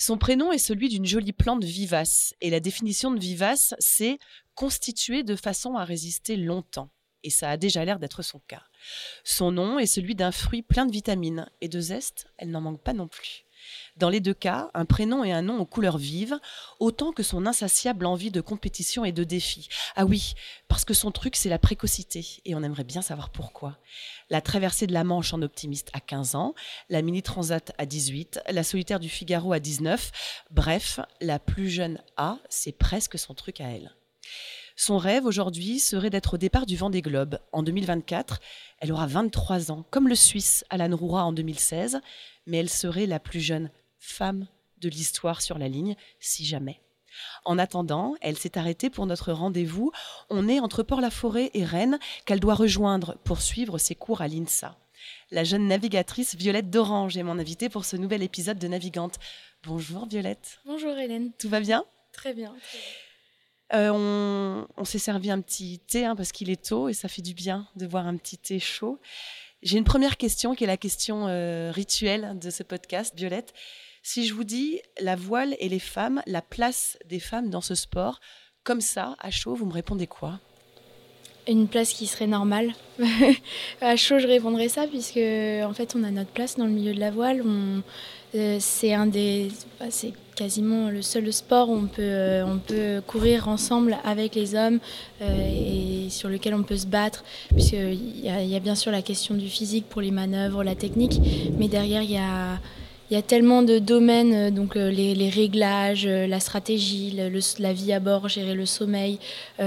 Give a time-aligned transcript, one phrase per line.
[0.00, 4.18] Son prénom est celui d'une jolie plante vivace, et la définition de vivace, c'est
[4.54, 6.90] constituée de façon à résister longtemps.
[7.24, 8.62] Et ça a déjà l'air d'être son cas.
[9.24, 12.82] Son nom est celui d'un fruit plein de vitamines, et de zeste, elle n'en manque
[12.82, 13.44] pas non plus.
[13.96, 16.38] Dans les deux cas, un prénom et un nom aux couleurs vives,
[16.78, 19.68] autant que son insatiable envie de compétition et de défi.
[19.96, 20.34] Ah oui,
[20.68, 23.78] parce que son truc, c'est la précocité, et on aimerait bien savoir pourquoi.
[24.30, 26.54] La traversée de la Manche en optimiste à 15 ans,
[26.88, 32.00] la mini transat à 18, la solitaire du Figaro à 19, bref, la plus jeune
[32.16, 33.94] A, c'est presque son truc à elle.
[34.80, 37.40] Son rêve aujourd'hui serait d'être au départ du Vendée Globe.
[37.50, 38.38] En 2024,
[38.78, 42.00] elle aura 23 ans, comme le Suisse Alan Roura en 2016,
[42.48, 44.48] mais elle serait la plus jeune femme
[44.80, 46.80] de l'histoire sur la ligne, si jamais.
[47.44, 49.92] En attendant, elle s'est arrêtée pour notre rendez-vous.
[50.30, 54.76] On est entre Port-la-Forêt et Rennes, qu'elle doit rejoindre pour suivre ses cours à l'INSA.
[55.30, 59.18] La jeune navigatrice Violette d'Orange est mon invitée pour ce nouvel épisode de Navigante.
[59.64, 60.60] Bonjour Violette.
[60.64, 61.32] Bonjour Hélène.
[61.38, 61.84] Tout va bien?
[62.12, 62.54] Très bien.
[63.74, 67.20] Euh, on, s'est servi un petit thé hein, parce qu'il est tôt et ça fait
[67.20, 68.98] du bien de voir un petit thé chaud.
[69.62, 73.52] J'ai une première question qui est la question euh, rituelle de ce podcast, Violette.
[74.04, 77.74] Si je vous dis la voile et les femmes, la place des femmes dans ce
[77.74, 78.20] sport,
[78.62, 80.38] comme ça, à chaud, vous me répondez quoi?
[81.48, 82.72] Une place qui serait normale.
[83.80, 86.94] à chaud, je répondrais ça, puisque en fait, on a notre place dans le milieu
[86.94, 87.42] de la voile.
[87.44, 87.80] Euh,
[88.32, 89.50] c'est un des,
[89.80, 94.36] bah, c'est quasiment le seul sport où on peut, euh, on peut courir ensemble avec
[94.36, 94.78] les hommes
[95.20, 99.02] euh, et sur lequel on peut se battre, puisqu'il y, y, a bien sûr la
[99.02, 101.20] question du physique pour les manœuvres, la technique,
[101.58, 102.60] mais derrière il y a
[103.10, 107.18] il y a tellement de domaines, euh, donc euh, les, réglages, euh, la stratégie,
[107.58, 109.18] la vie à bord, gérer le sommeil,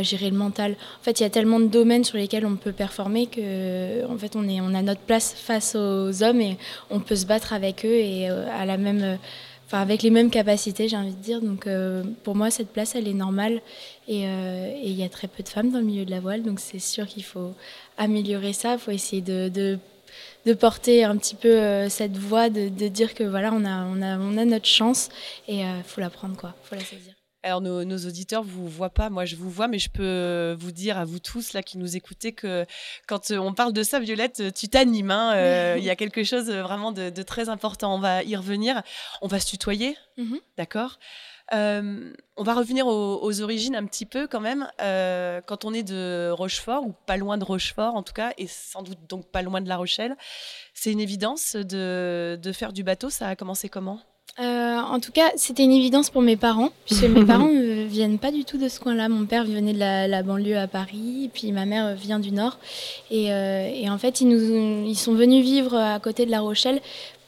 [0.02, 0.74] gérer le mental.
[1.00, 4.18] En fait, il y a tellement de domaines sur lesquels on peut performer que, en
[4.18, 6.58] fait, on, a notre place face aux hommes et
[6.90, 9.18] on peut se battre avec eux et à la même,
[9.72, 11.42] avec les mêmes capacités, j'ai envie de dire.
[11.42, 11.68] Donc,
[12.24, 13.62] pour moi, cette place, elle est normale
[14.08, 14.24] et
[14.84, 16.80] il y a très peu de femmes dans le milieu de la voile, donc c'est
[16.80, 17.54] sûr qu'il faut
[17.98, 18.74] améliorer ça.
[18.74, 19.78] Il faut essayer de
[20.46, 24.02] de porter un petit peu euh, cette voix, de, dire que voilà, on a, on
[24.02, 25.10] a, on a notre chance
[25.48, 27.14] et il euh, faut la prendre, quoi, faut la saisir.
[27.44, 30.72] Alors nos, nos, auditeurs vous voient pas, moi je vous vois, mais je peux vous
[30.72, 32.68] dire à vous tous là qui nous écoutez que
[33.08, 35.10] quand on parle de ça, Violette, tu t'animes.
[35.10, 37.96] Hein, il y a quelque chose vraiment de, très important.
[37.96, 38.84] On va y revenir.
[39.24, 40.40] On va se tutoyer, mm-hmm.
[40.60, 41.00] d'accord?
[41.54, 44.68] Euh, on va revenir aux, origines un petit peu quand même.
[44.82, 48.48] Euh, quand on est de Rochefort, ou pas loin de Rochefort en tout cas, et
[48.48, 50.16] sans doute donc pas loin de La Rochelle,
[50.74, 53.10] c'est une évidence de, faire du bateau.
[53.10, 54.00] Ça a commencé comment?
[54.40, 58.18] Euh, en tout cas, c'était une évidence pour mes parents, puisque mes parents ne viennent
[58.18, 59.10] pas du tout de ce coin-là.
[59.10, 62.58] Mon père venait de la, banlieue à Paris, puis ma mère vient du Nord.
[63.12, 63.30] Et,
[63.90, 66.82] en fait, ils, nous, ils sont venus vivre à côté de La Rochelle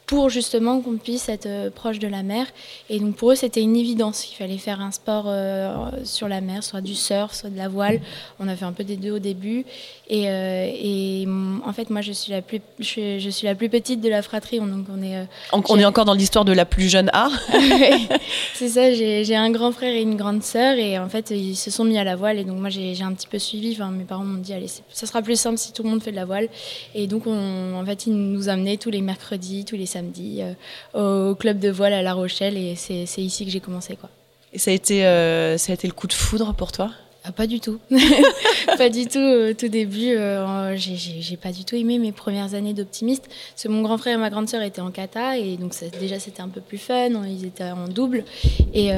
[0.06, 2.48] pour justement qu'on puisse être euh, proche de la mer.
[2.90, 6.42] Et donc pour eux, c'était une évidence qu'il fallait faire un sport euh, sur la
[6.42, 8.02] mer, soit du surf, soit de la voile.
[8.40, 9.66] On a fait un peu des deux au début.
[10.10, 11.26] Et, euh, et
[11.66, 14.60] en fait, moi, je suis la plus, je, suis la plus petite de la fratrie.
[14.60, 17.30] Donc on est, on est encore dans l'histoire de la plus jeune A.
[18.54, 18.94] c'est ça.
[18.94, 21.98] J'ai un grand frère et une grande sœur, et en fait, ils se sont mis
[21.98, 22.40] à la voile.
[22.40, 23.72] Et donc moi, j'ai un petit peu suivi.
[23.74, 26.12] Enfin, mes parents m'ont dit, allez, ça sera plus simple si tout le monde fait
[26.12, 26.50] de la voile.
[26.94, 31.30] Et donc, on, en fait, ils nous amenaient tous les mercredis, tous les samedi euh,
[31.30, 33.96] au club de voile à La Rochelle et c'est ici que j'ai commencé.
[33.96, 34.10] Quoi.
[34.52, 36.92] Et ça a, été, euh, ça a été le coup de foudre pour toi?
[37.26, 37.80] Ah, pas du tout.
[38.78, 39.20] pas du tout.
[39.20, 43.30] Au tout début, euh, j'ai pas du tout aimé mes premières années d'optimiste.
[43.68, 46.50] Mon grand frère et ma grande sœur étaient en kata et donc déjà c'était un
[46.50, 47.10] peu plus fun.
[47.26, 48.26] Ils étaient en double.
[48.74, 48.90] Et,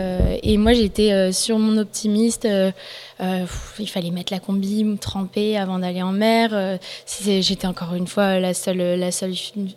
[0.44, 2.48] et moi j'étais sur mon optimiste.
[3.22, 3.45] Euh,
[3.80, 6.50] il fallait mettre la combi, me tremper avant d'aller en mer.
[6.54, 6.77] Euh,
[7.25, 9.00] j'étais encore une fois la seule,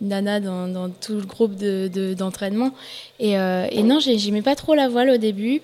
[0.01, 2.69] nana dans, tout le groupe d'entraînement.
[2.69, 2.73] De,
[3.21, 5.63] et, euh, et, non, j'aimais pas trop la voile au début.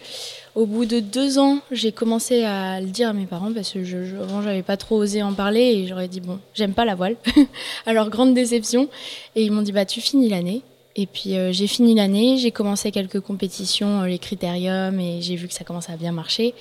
[0.55, 3.83] Au bout de deux ans, j'ai commencé à le dire à mes parents parce que
[3.83, 6.95] je, je, avant, pas trop osé en parler et j'aurais dit bon, j'aime pas la
[6.95, 7.17] voile.
[7.87, 8.89] Alors grande déception.
[9.35, 10.63] Et ils m'ont dit bah tu finis l'année.
[10.97, 15.35] Et puis euh, j'ai fini l'année, j'ai commencé quelques compétitions, euh, les critériums, et j'ai
[15.35, 16.55] vu que ça commençait à bien marcher.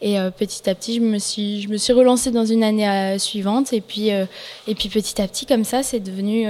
[0.00, 3.72] Et euh, petit à petit, je me suis, je relancée dans une année suivante.
[3.72, 6.46] Et puis, et puis petit à petit, comme ça, c'est devenu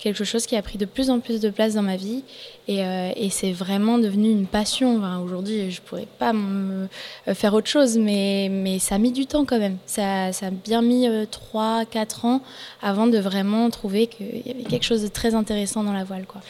[0.00, 2.24] quelque chose qui a pris de plus en plus de place dans ma vie.
[2.68, 4.98] Et, et c'est vraiment devenu une passion.
[4.98, 6.88] Enfin, Aujourd'hui, je pourrais pas me
[7.34, 9.76] faire autre chose, mais, mais ça a mis du temps quand même.
[9.86, 12.42] Ça, ça a bien mis 3-4 ans
[12.80, 16.26] avant de vraiment trouver qu'il y avait quelque chose de très intéressant dans la voile.
[16.26, 16.40] Quoi.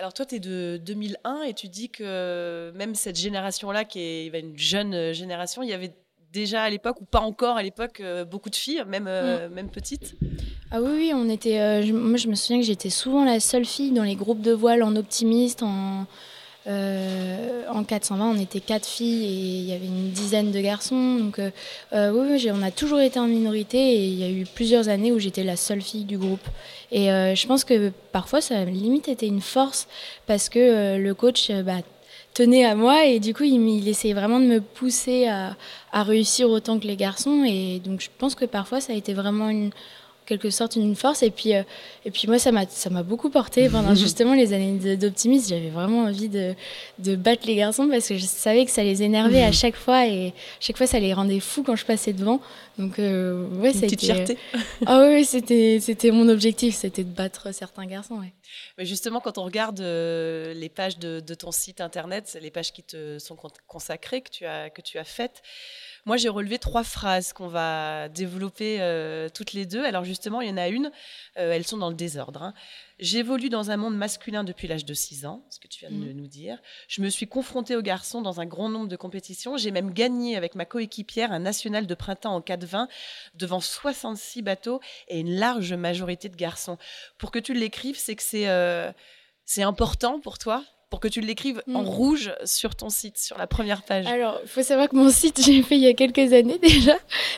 [0.00, 4.28] Alors toi, tu es de 2001 et tu dis que même cette génération-là, qui est
[4.28, 5.92] une jeune euh, génération, il y avait
[6.32, 9.52] déjà à l'époque, ou pas encore à l'époque, euh, beaucoup de filles, même, euh, mm.
[9.52, 10.16] même petites
[10.72, 13.90] Ah oui, oui, on était, moi je me souviens que j'étais souvent la seule fille
[13.90, 16.06] dans les groupes de voile en optimiste, en,
[16.66, 21.16] euh, en 420, on était quatre filles et il y avait une dizaine de garçons.
[21.16, 21.50] Donc, euh,
[21.92, 25.10] euh, oui, on a toujours été en minorité et il y a eu plusieurs années
[25.10, 26.46] où j'étais la seule fille du groupe.
[26.92, 29.86] Et je pense que parfois, ça limite était une force
[30.26, 31.78] parce que le coach bah,
[32.34, 35.56] tenait à moi et du coup, il, essayait vraiment de me pousser à,
[36.02, 37.44] réussir autant que les garçons.
[37.46, 39.70] Et donc, je pense que parfois, ça a été vraiment une
[40.30, 41.22] quelque sorte une force.
[41.22, 41.62] Et puis, euh,
[42.04, 45.50] et puis moi, ça m'a, ça m'a beaucoup porté pendant justement les années d'optimisme.
[45.50, 46.54] J'avais vraiment envie de,
[46.98, 50.06] de, battre les garçons parce que je savais que ça les énervait à chaque fois
[50.06, 52.40] et chaque fois, ça les rendait fous quand je passais devant.
[52.78, 54.38] Donc, euh, ouais, une petite fierté.
[54.86, 58.18] ah oui, c'était, c'était mon objectif, c'était de battre certains garçons.
[58.18, 58.32] Ouais.
[58.78, 62.72] Mais justement, quand on regarde euh, les pages de, de, ton site internet, les pages
[62.72, 63.36] qui te sont
[63.66, 65.42] consacrées, que tu as, que tu as faites,
[66.06, 69.84] moi, j'ai relevé trois phrases qu'on va développer euh, toutes les deux.
[69.84, 70.90] Alors justement, il y en a une,
[71.38, 72.42] euh, elles sont dans le désordre.
[72.42, 72.54] Hein.
[72.98, 76.12] J'évolue dans un monde masculin depuis l'âge de 6 ans, ce que tu viens de
[76.12, 76.12] mmh.
[76.12, 76.58] nous dire.
[76.88, 79.56] Je me suis confrontée aux garçons dans un grand nombre de compétitions.
[79.56, 82.88] J'ai même gagné avec ma coéquipière un national de printemps en 4-20
[83.34, 86.76] devant 66 bateaux et une large majorité de garçons.
[87.18, 88.92] Pour que tu l'écrives, c'est que c'est euh,
[89.44, 90.64] c'est important pour toi?
[90.90, 91.88] Pour que tu l'écrives en mm.
[91.88, 95.40] rouge sur ton site, sur la première page Alors, il faut savoir que mon site,
[95.46, 96.96] j'ai fait il y a quelques années déjà.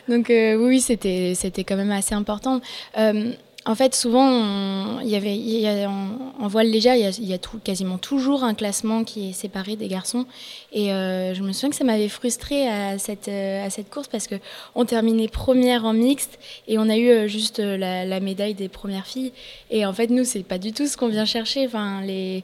[0.08, 2.60] Donc euh, oui, c'était, c'était quand même assez important.
[2.96, 3.32] Euh,
[3.64, 7.26] en fait, souvent, il y avait, y a, en, voile légère, il y a, il
[7.26, 10.26] y a tout, quasiment toujours un classement qui est séparé des garçons.
[10.72, 14.26] Et euh, je me souviens que ça m'avait frustrée à cette, à cette course parce
[14.26, 14.34] que
[14.74, 19.06] on terminait première en mixte et on a eu juste la, la médaille des premières
[19.06, 19.32] filles.
[19.70, 21.64] Et en fait, nous, c'est pas du tout ce qu'on vient chercher.
[21.64, 22.42] Enfin, les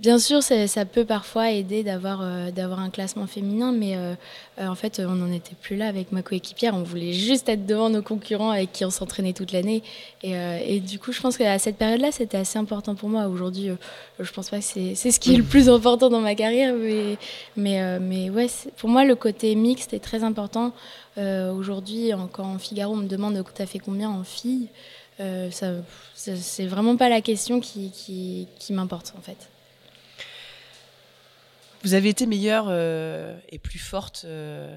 [0.00, 4.14] Bien sûr, ça, peut parfois aider d'avoir euh, un classement féminin, mais euh,
[4.58, 6.74] euh, en fait, on n'en était plus là avec ma coéquipière.
[6.74, 9.84] On voulait juste être devant nos concurrents avec qui on s'entraînait toute l'année.
[10.24, 13.28] Et, du coup, je pense qu'à cette période-là, c'était assez important pour moi.
[13.28, 13.70] Aujourd'hui,
[14.18, 17.16] je pense pas que c'est ce qui est le plus important dans ma carrière, mais
[17.56, 20.72] mais, mais ouais, pour moi, le côté mixte est très important.
[21.16, 24.68] Aujourd'hui, quand en Figaro on me demande tu as fait combien en filles,
[25.18, 25.68] ça,
[26.14, 27.92] c'est vraiment pas la question qui,
[28.58, 29.53] qui m'importe en fait.
[31.84, 34.74] Vous avez été meilleure euh, et plus forte euh,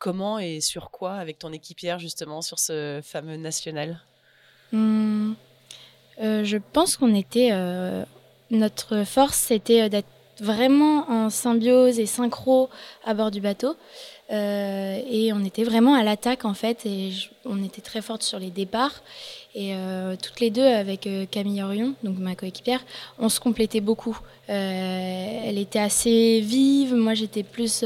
[0.00, 4.00] comment et sur quoi avec ton équipière justement sur ce fameux national?
[4.72, 5.34] Hmm.
[6.20, 7.52] euh, Je pense qu'on était...
[8.50, 10.08] notre force, c'était d'être
[10.40, 12.70] vraiment en symbiose et synchro
[13.04, 13.76] à bord du bateau.
[14.30, 17.12] et on était vraiment à l'attaque en fait, et
[17.44, 19.02] on était très forte sur les départs.
[19.54, 19.74] Et
[20.22, 22.80] toutes les deux, avec Camille Orion, donc ma coéquipière,
[23.18, 24.16] on se complétait beaucoup.
[24.46, 27.84] elle était assez vive, moi j'étais plus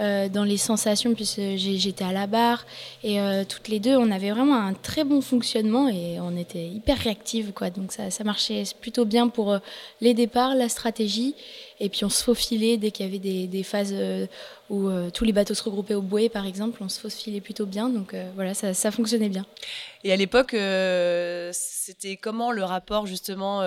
[0.00, 2.64] euh, dans les sensations, puisque j'étais à la barre.
[3.04, 6.66] Et euh, toutes les deux, on avait vraiment un très bon fonctionnement et on était
[6.66, 7.52] hyper réactives.
[7.52, 7.68] Quoi.
[7.68, 9.58] Donc ça, marchait plutôt bien pour euh,
[10.00, 11.34] les départs, la stratégie.
[11.80, 13.94] Et puis on se faufilait dès qu'il y avait des, phases
[14.68, 16.82] où tous les bateaux se regroupaient au bouée, par exemple.
[16.82, 17.88] On se faufilait plutôt bien.
[17.88, 19.46] Donc voilà, ça, fonctionnait bien.
[20.04, 20.56] Et à l'époque,
[21.52, 23.62] c'était comment le rapport justement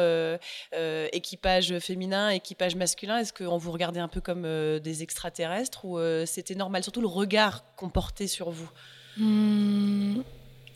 [1.11, 3.19] équipage féminin, équipage masculin?
[3.19, 4.43] Est-ce qu'on vous regardait un peu comme
[4.79, 8.69] des extraterrestres ou c'était normal, surtout le regard qu'on portait sur vous.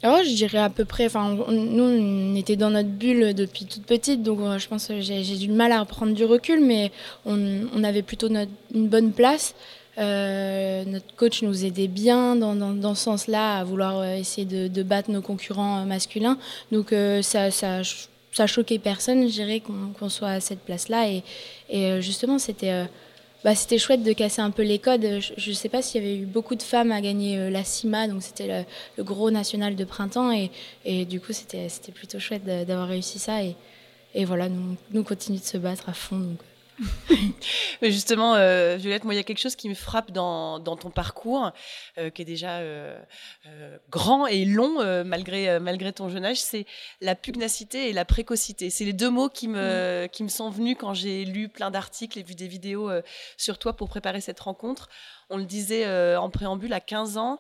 [0.04, 3.84] Oh, Je dirais à peu près, enfin, nous on était dans notre bulle depuis toute
[3.84, 6.92] petite, donc euh, je pense que j'ai du mal à prendre du recul, mais
[7.26, 9.56] on, avait plutôt une bonne place.
[9.98, 14.84] Euh, notre coach nous aidait bien dans, dans, ce sens-là, à vouloir euh, essayer de,
[14.84, 16.38] battre nos concurrents masculins.
[16.72, 17.82] Donc ça, ça,
[18.32, 21.08] ça choquait personne, je dirais, qu'on soit à cette place-là.
[21.70, 22.86] Et, justement, c'était
[23.44, 25.22] bah, c'était chouette de casser un peu les codes.
[25.38, 27.64] Je ne sais pas s'il y avait eu beaucoup de femmes à gagner euh, la
[27.64, 28.66] CIMA, donc c'était
[28.98, 30.32] le, gros national de printemps.
[30.32, 30.52] Et,
[30.86, 33.44] et du coup, c'était plutôt chouette d'avoir réussi ça.
[33.44, 33.56] Et,
[34.16, 36.36] et voilà, nous, nous continuons de se battre à fond.
[37.82, 40.90] Mais justement, euh, Violette, moi, il y a quelque chose qui me frappe dans, ton
[40.90, 41.52] parcours,
[41.98, 43.00] euh, qui est déjà euh,
[43.90, 46.66] grand et long malgré, malgré ton jeune âge, c'est
[47.02, 48.70] la pugnacité et la précocité.
[48.70, 50.10] C'est les deux mots qui me, mm.
[50.10, 52.92] qui me sont venus quand j'ai lu plein d'articles et vu des vidéos
[53.38, 54.90] sur toi pour préparer cette rencontre.
[55.30, 57.40] On le disait en préambule, à 15 ans,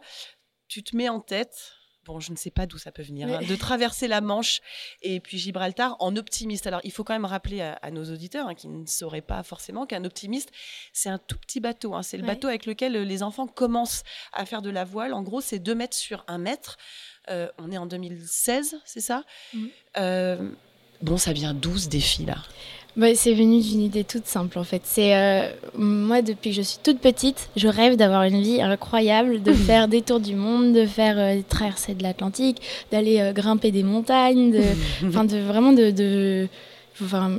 [0.67, 1.76] tu te mets en tête
[2.07, 4.61] bon, je ne sais pas d'où ça peut venir, hein, de traverser la Manche
[5.01, 6.65] et puis Gibraltar en optimiste.
[6.65, 9.85] Alors, il faut quand même rappeler à, nos auditeurs hein, qui ne sauraient pas forcément
[9.85, 10.51] qu'un optimiste,
[10.93, 11.93] c'est un tout petit bateau.
[11.93, 12.03] Hein.
[12.03, 15.13] c'est le bateau avec lequel euh, les enfants commencent à faire de la voile.
[15.13, 16.77] En gros, c'est 2 mètres sur 1 mètre.
[17.29, 19.23] Euh, on est en 2016, c'est ça?
[19.53, 19.65] Mmh.
[19.97, 20.51] euh,
[21.01, 22.37] Bon, ça vient 12 défis là?
[22.97, 24.81] Bah, C'est venu d'une idée toute simple en fait.
[24.83, 29.41] C'est euh, moi depuis que je suis toute petite, je rêve d'avoir une vie incroyable,
[29.41, 32.61] de faire des tours du monde, de faire euh, des traversées de l'Atlantique,
[32.91, 34.61] d'aller euh, grimper des montagnes, de,
[35.03, 36.47] de vraiment de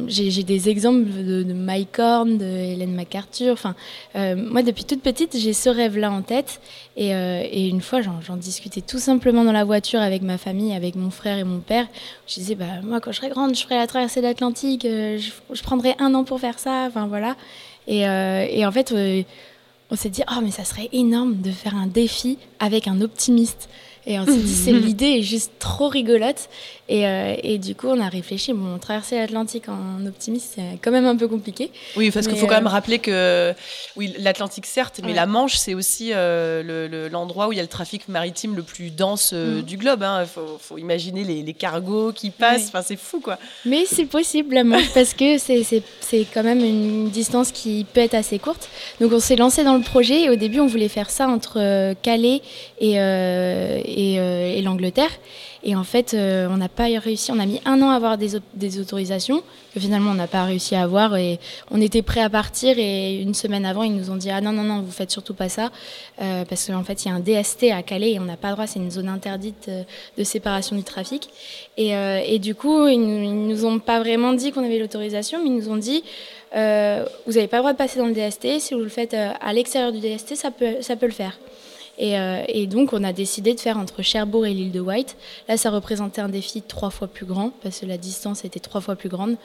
[0.07, 3.53] j'ai des exemples de, de Mike Horn, de Hélène MacArthur.
[3.53, 3.75] Enfin,
[4.17, 6.61] euh, moi, depuis toute petite, j'ai ce rêve-là en tête.
[6.97, 10.95] Et, euh, une fois, j'en discutais tout simplement dans la voiture avec ma famille, avec
[10.95, 11.87] mon frère et mon père.
[12.27, 14.85] Je disais, bah, moi, quand je serai grande, je ferai la traversée de l'Atlantique.
[14.85, 16.87] Euh, je, je, prendrai un an pour faire ça.
[16.89, 17.37] Enfin, voilà.
[17.87, 18.95] Et, et en fait,
[19.91, 23.71] on s'est dit, oh, mais ça serait énorme de faire un défi avec un optimiste.
[24.09, 26.49] Et on s'est dit, c'est l'idée est juste trop rigolote.
[26.89, 28.55] Et, euh, et, du coup, on a réfléchi.
[28.55, 31.71] Bon, traverser l'Atlantique en optimiste, c'est quand même un peu compliqué.
[31.97, 33.53] Oui, parce qu'il faut quand même euh, rappeler que,
[33.97, 37.69] oui, l'Atlantique, certes, mais la Manche, c'est aussi euh, l'endroit où il y a le
[37.69, 39.61] trafic maritime le plus dense mm.
[39.63, 40.01] du globe.
[40.01, 40.27] Il hein.
[40.59, 42.69] faut, imaginer les, les, cargos qui passent.
[42.69, 43.39] Enfin, c'est fou, quoi.
[43.67, 45.83] Mais c'est possible, la Manche, parce que c'est
[46.33, 48.71] quand même une distance qui peut être assez courte.
[49.03, 50.23] Donc, on s'est lancé dans le projet.
[50.23, 52.41] Et au début, on voulait faire ça entre Calais
[52.81, 52.99] et,
[53.99, 55.11] et, et l'Angleterre.
[55.65, 57.33] Et en fait, euh, on n'a pas réussi.
[57.33, 58.37] On a mis un an à avoir des,
[58.79, 59.43] autorisations
[59.75, 61.17] que finalement on n'a pas réussi à avoir.
[61.17, 61.41] Et
[61.71, 62.79] on était prêt à partir.
[62.79, 65.35] Et une semaine avant, ils nous ont dit ah non non non, vous faites surtout
[65.35, 65.71] pas ça
[66.23, 68.49] euh, parce qu'en fait il y a un DST à Calais et on n'a pas
[68.49, 68.67] le droit.
[68.67, 69.83] C'est une zone interdite euh,
[70.17, 71.29] de séparation du trafic.
[71.77, 75.57] Et, du coup, ils, ils, nous ont pas vraiment dit qu'on avait l'autorisation, mais ils
[75.57, 76.03] nous ont dit
[76.53, 78.61] vous n'avez pas le droit de passer dans le DST.
[78.61, 81.39] Si vous le faites à l'extérieur du DST, ça peut le faire.
[82.01, 85.17] Euh, et, donc, on a décidé de faire entre Cherbourg et l'île de White.
[85.49, 88.81] Là, ça représentait un défi trois fois plus grand, parce que la distance était trois
[88.81, 89.37] fois plus grande.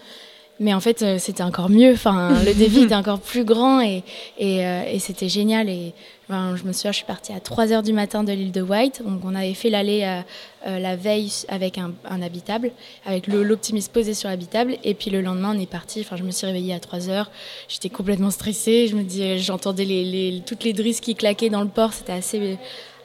[0.60, 1.94] Mais en fait, euh, c'était encore mieux.
[1.94, 4.04] Enfin, le défi était encore plus grand et,
[4.38, 5.68] et, euh, et c'était génial.
[5.68, 5.94] Et
[6.30, 8.62] enfin, je me souviens, je suis partie à 3 h du matin de l'île de
[8.62, 9.02] White.
[9.04, 10.22] Donc, on avait fait l'aller
[10.68, 12.72] euh, la veille avec un, un habitable,
[13.06, 14.78] avec l'optimiste posé sur l'habitable.
[14.84, 16.02] Et puis le lendemain, on est parti.
[16.02, 17.26] Enfin, je me suis réveillée à 3 h
[17.68, 18.88] J'étais complètement stressée.
[18.88, 21.94] Je me dis, j'entendais les, les, toutes les drisses qui claquaient dans le port.
[21.94, 22.58] C'était assez,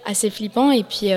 [0.04, 0.70] assez flippant.
[0.70, 1.10] Et puis.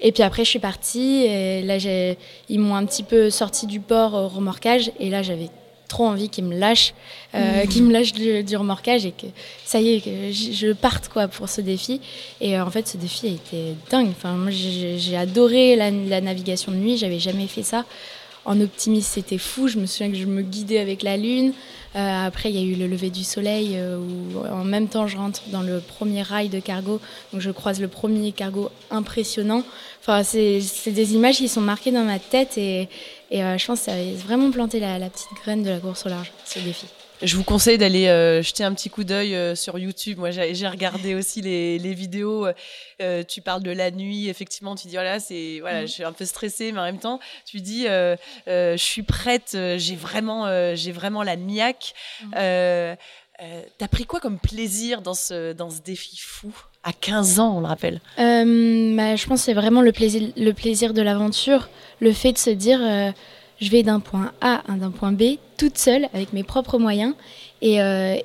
[0.00, 1.24] Et puis après, je suis partie.
[1.24, 4.90] Et là, ils m'ont un petit peu sorti du port au remorquage.
[5.00, 5.48] Et là, j'avais
[5.94, 6.92] trop envie qu'il me lâche,
[7.36, 7.80] euh, mmh.
[7.82, 9.26] me lâche du, remorquage et que
[9.64, 12.00] ça y est, que je parte quoi pour ce défi.
[12.40, 14.08] Et euh, en fait, ce défi a été dingue.
[14.10, 16.96] Enfin, moi, j'ai adoré la, navigation de nuit.
[16.96, 17.84] J'avais jamais fait ça.
[18.44, 19.68] En optimiste, c'était fou.
[19.68, 21.52] Je me souviens que je me guidais avec la lune.
[21.94, 25.16] Euh, après, il y a eu le lever du soleil où en même temps, je
[25.16, 27.00] rentre dans le premier rail de cargo.
[27.32, 29.62] Donc, je croise le premier cargo impressionnant.
[30.00, 32.88] Enfin, c'est des images qui sont marquées dans ma tête et,
[33.34, 36.06] et euh, je pense que ça a vraiment planté la, petite graine de la course
[36.06, 36.86] au large, ce défi.
[37.24, 38.06] Je vous conseille d'aller
[38.42, 40.18] jeter un petit coup d'œil sur YouTube.
[40.18, 42.46] Moi, j'ai regardé aussi les, les vidéos.
[43.28, 44.74] tu parles de la nuit, effectivement.
[44.74, 45.86] Tu dis voilà, c'est voilà, mm.
[45.86, 49.56] je suis un peu stressée, mais en même temps, tu dis je suis prête.
[49.76, 51.94] j'ai vraiment, j'ai vraiment la niaque.
[52.22, 52.96] Mm.
[53.78, 56.52] T'as pris quoi comme plaisir dans ce dans ce défi fou?
[56.86, 60.30] À 15 ans, on le rappelle euh, bah, Je pense que c'est vraiment le plaisir,
[60.36, 63.10] le plaisir de l'aventure, le fait de se dire euh,
[63.64, 67.14] je vais d'un point A à d'un point B toute seule avec mes propres moyens.
[67.62, 68.16] Et, euh,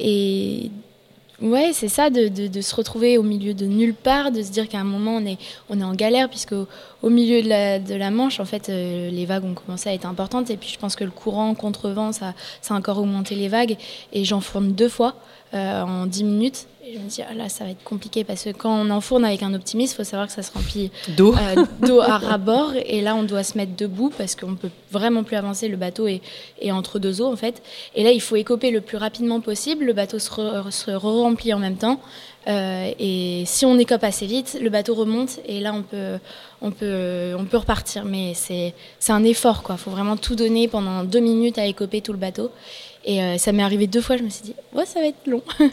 [1.41, 4.67] ouais c'est ça de, de, se retrouver au milieu de nulle part, de se dire
[4.67, 5.38] qu'à un moment on est,
[5.69, 9.25] on est en galère puisque au, milieu de la, de la, Manche en fait les
[9.25, 10.50] vagues ont commencé à être importantes.
[10.50, 13.77] Et puis je pense que le courant contre-vent ça, ça a encore augmenté les vagues.
[14.12, 15.15] Et j'enfourne deux fois
[15.53, 18.74] en 10 minutes je me dis, ah là, ça va être compliqué parce que quand
[18.74, 22.17] on enfourne avec un optimiste, il faut savoir que ça se remplit d'eau euh, à
[22.17, 22.74] ras-bord.
[22.86, 25.67] Et là, on doit se mettre debout parce qu'on ne peut vraiment plus avancer.
[25.67, 26.22] Le bateau est,
[26.72, 27.62] entre deux eaux, en fait.
[27.96, 29.86] Et là, il faut écoper le plus rapidement possible.
[29.86, 32.00] Le bateau se, re, remplit en même temps.
[32.48, 36.17] Euh, et si on écope assez vite, le bateau remonte et là, on peut,
[36.62, 38.05] on peut, on peut repartir.
[38.05, 38.74] Mais c'est
[39.10, 39.75] un effort, quoi.
[39.77, 42.51] Il faut vraiment tout donner pendant deux minutes à écoper tout le bateau.
[43.05, 45.25] Et euh, ça m'est arrivé deux fois, je me suis dit, ouais, ça va être
[45.25, 45.41] long.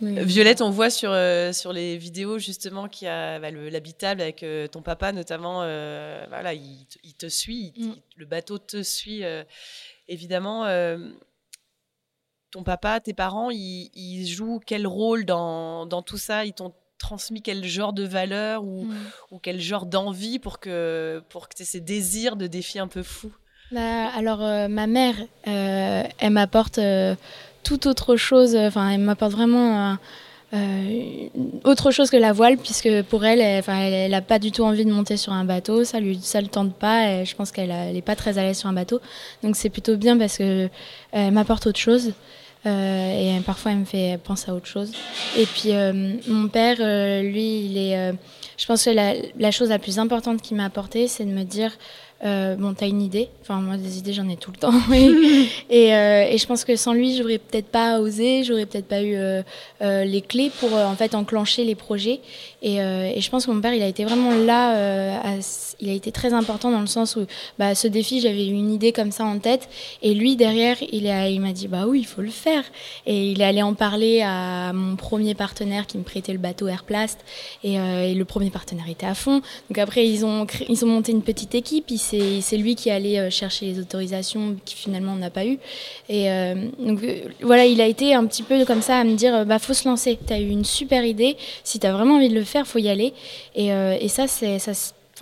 [0.00, 4.42] Violette, on voit sur, euh, sur les vidéos justement qu'il y a bah, l'habitable avec
[4.42, 5.60] euh, ton papa notamment.
[5.62, 6.86] Euh, voilà, il,
[7.18, 7.92] te suit, mm.
[8.16, 9.22] le bateau te suit.
[10.08, 10.66] évidemment,
[12.50, 16.44] ton papa, tes parents, ils, jouent quel rôle dans, dans tout ça?
[16.44, 18.96] Ils t'ont transmis quel genre de valeur ou, mm.
[19.30, 22.88] ou quel genre d'envie pour que, pour que tu aies ces désirs de défis un
[22.88, 23.32] peu fous?
[23.70, 26.80] Bah, Alors, ma mère, elle m'apporte
[27.62, 28.56] tout autre chose.
[28.56, 29.96] Enfin, elle m'apporte vraiment
[30.52, 31.28] euh,
[31.64, 34.64] autre chose que la voile, puisque pour elle, elle, enfin, elle, a pas du tout
[34.64, 35.84] envie de monter sur un bateau.
[35.84, 37.08] Ça lui, ça le tente pas.
[37.08, 39.00] Et je pense qu'elle n'est pas très à l'aise sur un bateau.
[39.42, 40.68] Donc c'est plutôt bien parce que
[41.12, 42.12] elle m'apporte autre chose.
[42.66, 44.92] Euh, et parfois, elle me fait penser à autre chose.
[45.38, 46.76] Et puis, euh, mon père,
[47.22, 48.12] lui, il est.
[48.58, 51.44] je pense que la, la, chose la plus importante qu'il m'a apporté, c'est de me
[51.44, 51.72] dire
[52.22, 53.28] euh, bon, t'as une idée?
[53.42, 54.72] Enfin, moi, des idées, j'en ai tout le temps.
[55.70, 59.02] et, euh, et, je pense que sans lui, j'aurais peut-être pas osé, j'aurais peut-être pas
[59.02, 59.42] eu euh
[59.80, 62.20] les clés pour en fait enclencher les projets.
[62.62, 65.18] Et, et, je pense que mon père, il a été vraiment là.
[65.20, 65.36] À,
[65.80, 67.26] il a été très important dans le sens où,
[67.58, 69.68] bah, ce défi, j'avais une idée comme ça en tête.
[70.02, 72.64] Et lui, derrière, il, m'a dit, bah oui, il faut le faire.
[73.06, 76.68] Et il est allé en parler à mon premier partenaire qui me prêtait le bateau
[76.68, 77.18] Airplast.
[77.64, 79.40] Et, et le premier partenaire était à fond.
[79.68, 81.90] Donc après, ils ont, ils ont monté une petite équipe.
[81.98, 85.58] C'est lui qui allait euh, chercher les autorisations qui finalement on n'a pas eu.
[86.08, 89.14] Et euh, donc euh, voilà, il a été un petit peu comme ça à me
[89.14, 90.18] dire bah faut se lancer.
[90.26, 91.36] Tu as eu une super idée.
[91.64, 93.12] Si tu as vraiment envie de le faire, faut y aller.
[93.54, 94.72] Et, et ça, c'est ça.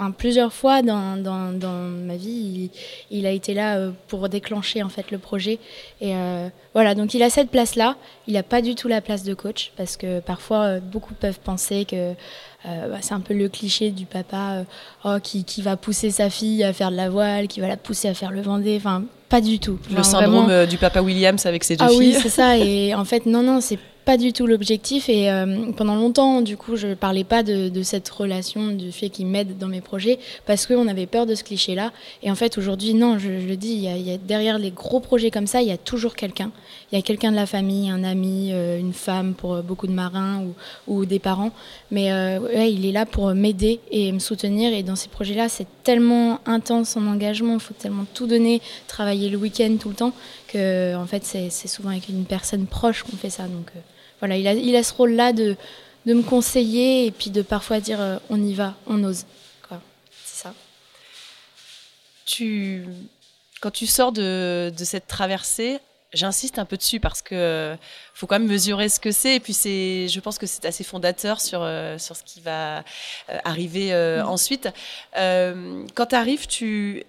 [0.00, 2.70] Enfin, plusieurs fois dans, dans, dans ma vie,
[3.10, 5.58] il, a été là pour déclencher en fait le projet.
[6.00, 6.14] Et
[6.72, 7.96] voilà, donc il a cette place-là.
[8.28, 11.84] Il n'a pas du tout la place de coach parce que parfois beaucoup peuvent penser
[11.84, 12.14] que
[12.66, 14.64] euh, bah, c'est un peu le cliché du papa euh,
[15.04, 17.76] oh, qui, qui, va pousser sa fille à faire de la voile, qui va la
[17.76, 18.76] pousser à faire le Vendée.
[18.76, 19.78] Enfin, pas du tout.
[19.94, 21.98] Le syndrome euh, du papa Williams avec ses deux ah filles.
[21.98, 22.56] oui, c'est ça.
[22.58, 25.10] Et en fait, non, non, c'est pas du tout l'objectif.
[25.10, 29.26] Et euh, pendant longtemps, du coup, je parlais pas de, cette relation, du fait qu'il
[29.26, 31.92] m'aide dans mes projets, parce qu'on avait peur de ce cliché-là.
[32.22, 35.30] Et en fait, aujourd'hui, non, je, le dis, il y, a, derrière les gros projets
[35.30, 36.52] comme ça, il y a toujours quelqu'un.
[36.90, 39.92] Il y a quelqu'un de la famille, un ami, euh, une femme pour beaucoup de
[39.92, 40.42] marins
[40.86, 41.52] ou, des parents.
[41.90, 44.72] Mais euh, il est là pour m'aider et me soutenir.
[44.72, 49.28] Et dans ces projets-là, c'est tellement intense en engagement, il faut tellement tout donner, travailler
[49.28, 50.14] le week-end tout le temps,
[50.46, 53.42] que en fait, c'est souvent avec une personne proche qu'on fait ça.
[53.42, 53.70] Donc
[54.20, 55.56] voilà, il a, il a ce rôle-là de,
[56.06, 59.24] de me conseiller et puis de parfois dire euh, on y va, on ose.
[60.24, 60.54] C'est ça.
[62.24, 62.86] Tu,
[63.60, 65.78] quand tu sors de, de cette traversée,
[66.12, 67.76] j'insiste un peu dessus parce que euh,
[68.14, 70.84] faut quand même mesurer ce que c'est et puis c'est je pense que c'est assez
[70.84, 72.82] fondateur sur euh, sur ce qui va
[73.44, 74.26] arriver mmh.
[74.26, 74.70] ensuite
[75.14, 77.04] quand tu arrives tu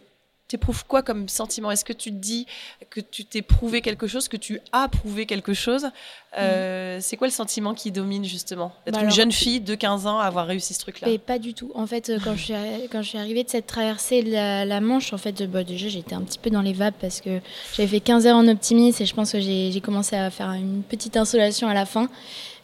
[0.49, 1.71] t'éprouves quoi comme sentiment?
[1.71, 2.45] Est-ce que tu te dis
[2.89, 5.89] que tu t'es prouvé quelque chose, que tu as prouvé quelque chose?
[6.37, 7.01] Euh, mm.
[7.01, 8.73] C'est quoi le sentiment qui domine justement?
[8.85, 11.07] D'être bah une jeune fille de 15 ans à avoir réussi ce truc-là?
[11.25, 11.71] Pas du tout.
[11.75, 12.53] En fait, quand je suis,
[12.91, 16.15] quand je suis arrivée de cette traversée de la, Manche, en fait, bah, déjà j'étais
[16.15, 17.39] un petit peu dans les vapes parce que
[17.75, 20.81] j'avais fait 15 heures en optimisme et je pense que j'ai commencé à faire une
[20.83, 22.09] petite insolation à la fin.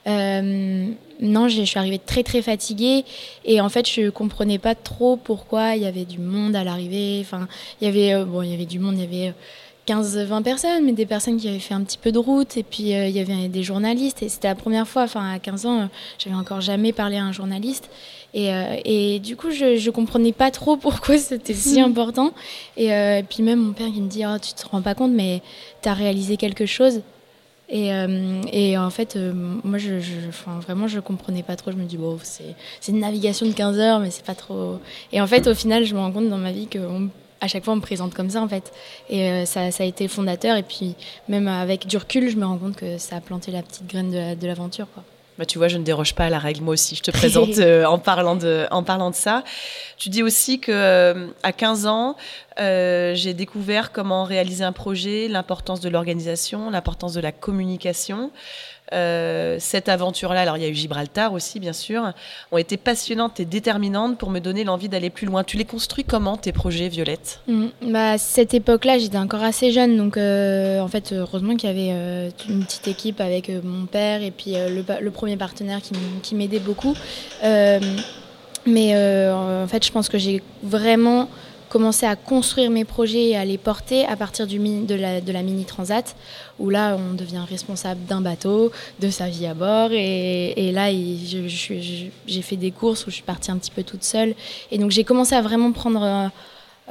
[0.08, 0.88] Euh,
[1.22, 3.06] non, je suis arrivée très très fatiguée
[3.44, 7.20] et en fait je comprenais pas trop pourquoi il y avait du monde à l'arrivée.
[7.22, 7.48] Enfin,
[7.82, 9.34] il y avait euh, bon, il y avait du monde, il y avait
[9.88, 12.94] 15-20 personnes, mais des personnes qui avaient fait un petit peu de route et puis
[12.94, 15.04] euh, il y avait des journalistes et c'était la première fois.
[15.04, 15.90] Enfin, à 15 ans,
[16.20, 17.90] j'avais encore jamais parlé à un journaliste.
[18.38, 18.50] Et,
[18.84, 22.34] et, du coup, je, je comprenais pas trop pourquoi c'était si important.
[22.76, 22.90] Et,
[23.30, 25.42] puis même mon père qui me dit oh, Tu te rends pas compte, mais
[25.82, 27.00] tu as réalisé quelque chose.
[27.68, 27.90] Et,
[28.52, 29.18] et, en fait,
[29.64, 31.72] moi, je, je, enfin, vraiment, je comprenais pas trop.
[31.72, 34.80] Je me dis, bon, c'est une navigation de 15 heures, mais c'est pas trop.
[35.12, 37.10] Et en fait, au final, je me rends compte dans ma vie qu'on
[37.42, 38.74] à chaque fois on me présente comme ça en fait.
[39.10, 40.58] Et euh, ça, a été fondateur.
[40.58, 40.96] Et puis
[41.30, 44.12] même avec du recul, je me rends compte que ça a planté la petite graine
[44.12, 44.88] de, l'aventure.
[45.38, 46.62] Bah, tu vois, je ne déroge pas à la règle.
[46.62, 49.44] Moi aussi, je te présente euh, en, parlant de, en parlant de ça.
[49.98, 52.16] Tu dis aussi que euh, à 15 ans,
[52.58, 58.32] j'ai découvert comment réaliser un projet, l'importance de l'organisation, l'importance de la communication.
[58.94, 62.12] Euh, cette aventure-là, alors il y a eu Gibraltar aussi, bien sûr,
[62.52, 65.44] ont été passionnantes et déterminantes pour me donner l'envie d'aller plus loin.
[65.44, 67.40] Tu les construis comment, tes projets, Violette?
[67.48, 67.66] Mmh.
[67.88, 71.92] bah, Cette époque-là, j'étais encore assez jeune, donc euh, en fait, heureusement qu'il y avait
[71.92, 75.80] euh, une petite équipe avec mon père et puis le, premier partenaire
[76.22, 76.96] qui m'aidait beaucoup.
[78.66, 78.96] mais
[79.32, 81.30] en fait, je pense que j'ai vraiment
[81.76, 85.66] commencé à construire mes projets et à les porter à partir du, de, la, mini
[85.66, 86.16] transat,
[86.58, 89.90] où là, on devient responsable d'un bateau, de sa vie à bord.
[89.92, 94.06] Et, et là, j'ai fait des courses où je suis partie un petit peu toute
[94.06, 94.36] seule.
[94.72, 96.32] Et donc, j'ai commencé à vraiment prendre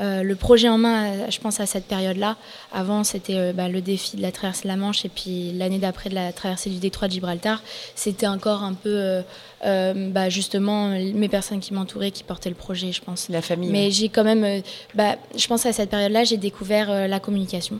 [0.01, 2.37] euh, le projet en main, euh, je pense à cette période-là.
[2.73, 5.79] Avant, c'était euh, bah, le défi de la traversée de la Manche et puis l'année
[5.79, 7.63] d'après de la traversée du détroit de Gibraltar.
[7.95, 9.23] C'était encore un peu,
[9.63, 13.29] bah, justement, mes personnes qui m'entouraient qui portaient le projet, je pense.
[13.29, 13.71] La famille.
[13.71, 14.63] Mais j'ai quand même,
[14.95, 17.79] bah, je pense à cette période-là, j'ai découvert la communication.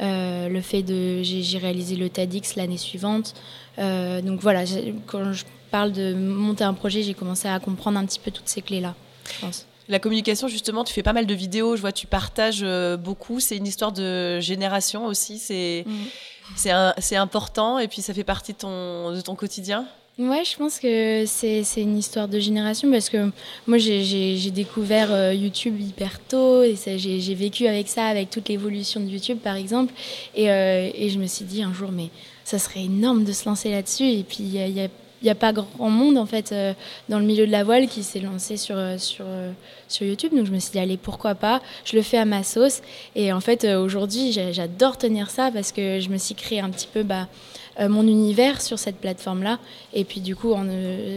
[0.00, 3.34] le fait de, j'ai réalisé le TEDx l'année suivante.
[3.78, 4.64] donc voilà,
[5.06, 8.48] quand je parle de monter un projet, j'ai commencé à comprendre un petit peu toutes
[8.48, 8.94] ces clés-là,
[9.34, 9.66] je pense.
[9.90, 13.40] La communication, justement, tu fais pas mal de vidéos, je vois, tu partages euh, beaucoup.
[13.40, 15.38] C'est une histoire de génération aussi.
[15.38, 16.92] C'est mm.
[16.98, 19.86] c'est important et puis ça fait partie de ton, de ton quotidien.
[20.20, 23.30] Ouais, je pense que c'est une histoire de génération parce que
[23.66, 29.00] moi j'ai découvert euh, YouTube hyper tôt et j'ai vécu avec ça, avec toute l'évolution
[29.00, 29.92] de YouTube par exemple.
[30.34, 32.10] Et, euh, et, je me suis dit un jour, mais
[32.44, 34.04] ça serait énorme de se lancer là-dessus.
[34.04, 34.88] Et puis il y a
[35.22, 36.72] il n'y a pas grand monde en fait euh,
[37.08, 39.52] dans le milieu de la voile qui s'est lancé sur, euh, sur, euh,
[39.88, 40.34] sur YouTube.
[40.34, 41.60] Donc je me suis dit, allez, pourquoi pas?
[41.84, 42.80] Je le fais à ma sauce.
[43.14, 46.88] Et en fait, aujourd'hui, j'adore tenir ça parce que je me suis créé un petit
[46.92, 47.28] peu bah,
[47.78, 49.58] mon univers sur cette plateforme-là.
[49.94, 50.66] Et puis du coup, on,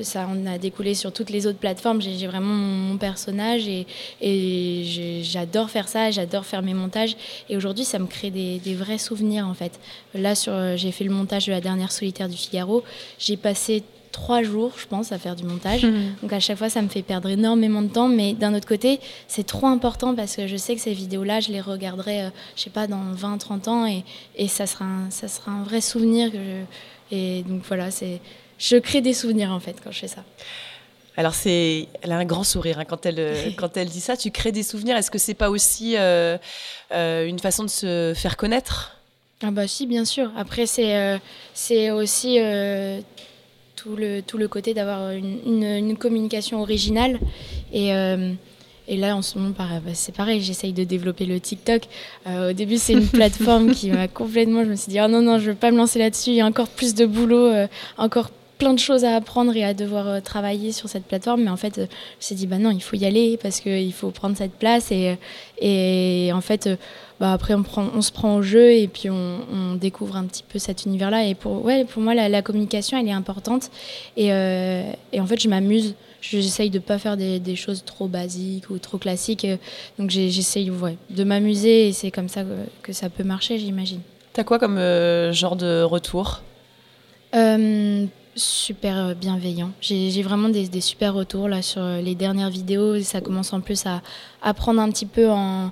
[0.03, 2.01] ça on a découlé sur toutes les autres plateformes.
[2.01, 7.15] J'ai vraiment mon, personnage et, j'adore faire ça, j'adore faire mes montages.
[7.49, 9.79] Et aujourd'hui, ça me crée des, des, vrais souvenirs en fait.
[10.13, 10.33] Là,
[10.75, 12.83] j'ai fait le montage de la dernière solitaire du Figaro.
[13.19, 13.83] J'ai passé
[14.13, 15.83] trois jours, je pense, à faire du montage.
[15.83, 16.15] Mhm.
[16.21, 18.07] Donc à chaque fois, ça me fait perdre énormément de temps.
[18.07, 21.49] Mais d'un autre côté, c'est trop important parce que je sais que ces vidéos-là, je
[21.49, 24.05] les regarderai, je euh, je sais pas, dans 20, 30 ans et,
[24.37, 26.31] et ça, sera un, ça sera un vrai souvenir.
[26.31, 26.37] Que
[27.11, 28.21] Et donc voilà, c'est
[28.57, 30.23] je crée des souvenirs en fait quand je fais ça.
[31.17, 34.15] Alors c'est, elle a un grand sourire hein, quand elle euh, quand elle dit ça.
[34.15, 34.95] Tu crées des souvenirs.
[34.95, 36.37] Est-ce que c'est pas aussi euh,
[36.91, 38.97] une façon de se faire connaître?
[39.41, 40.31] Ah bah si, bien sûr.
[40.37, 41.19] Après c'est
[41.53, 42.39] c'est aussi
[43.83, 47.19] tout le, tout le côté d'avoir une, une, communication originale.
[47.73, 48.31] Et, euh,
[48.87, 51.83] et là, en ce moment, bah, c'est pareil, j'essaye de développer le TikTok.
[52.27, 54.63] Euh, au début, c'est une plateforme qui m'a complètement.
[54.63, 56.29] Je me suis dit, oh non, non, je ne veux pas me lancer là-dessus.
[56.29, 57.67] Il y a encore plus de boulot, euh,
[57.97, 58.29] encore
[58.63, 61.43] plein de choses à apprendre et à devoir travailler sur cette plateforme.
[61.43, 61.87] Mais en fait, je me
[62.21, 64.89] suis dit, bah non, il faut y aller parce qu'il faut prendre cette place.
[64.89, 65.17] Et,
[65.59, 66.69] et en fait,
[67.19, 70.43] bah après on, prend, on se prend au jeu et puis on, découvre un petit
[70.47, 71.25] peu cet univers-là.
[71.25, 73.69] Et pour, ouais, pour moi, la, communication, elle est importante.
[74.15, 75.95] Et, euh, et en fait, je m'amuse.
[76.21, 79.45] J'essaye de ne pas faire des, des, choses trop basiques ou trop classiques.
[79.99, 82.47] Donc j'essaye ouais, de m'amuser et c'est comme ça que,
[82.81, 83.99] que, ça peut marcher, j'imagine.
[84.31, 86.41] T'as quoi comme euh, genre de retour?
[87.35, 89.71] Euh, super bienveillant.
[89.81, 93.01] J'ai vraiment des, super retours là sur les dernières vidéos.
[93.01, 95.71] Ça commence en plus à prendre un petit peu en,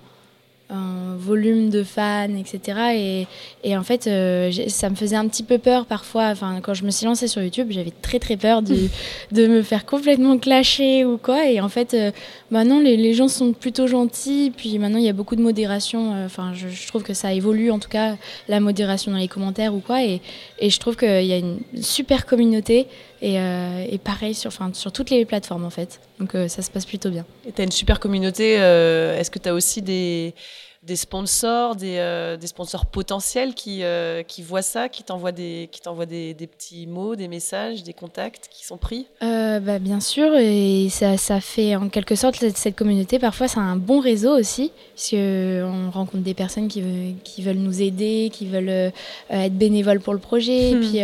[0.71, 2.79] un volume de fans, etc.
[2.95, 3.27] Et,
[3.63, 6.27] et en fait, euh, ça me faisait un petit peu peur parfois.
[6.27, 8.87] Enfin, quand je me suis lancée sur YouTube, j'avais très très peur de,
[9.31, 11.49] de, me faire complètement clasher ou quoi.
[11.49, 12.11] Et en fait, euh,
[12.49, 14.51] maintenant, les, les, gens sont plutôt gentils.
[14.55, 16.13] Puis maintenant, il y a beaucoup de modération.
[16.13, 18.15] Euh, enfin, je, je, trouve que ça évolue, en tout cas,
[18.47, 20.03] la modération dans les commentaires ou quoi.
[20.03, 20.21] Et,
[20.59, 22.87] et je trouve qu'il y a une super communauté.
[23.21, 24.51] Et, et, pareil sur,
[24.91, 25.99] toutes les plateformes en fait.
[26.19, 27.25] Donc ça se passe plutôt bien.
[27.47, 28.53] Et tu as une super communauté.
[28.53, 30.33] Est-ce que tu as aussi des,
[30.83, 35.69] des sponsors, des, euh, des, sponsors potentiels qui, euh, qui voient ça, qui t'envoient, des,
[35.71, 39.05] qui des, des, petits mots, des messages, des contacts qui sont pris?
[39.21, 43.59] Euh, bah, Bien sûr, et ça, ça, fait en quelque sorte cette communauté, parfois c'est
[43.59, 46.83] un bon réseau aussi, puisqu'on rencontre des personnes qui,
[47.23, 48.91] qui veulent nous aider, qui veulent
[49.29, 50.79] être bénévoles pour le projet, et hmm.
[50.79, 50.97] puis,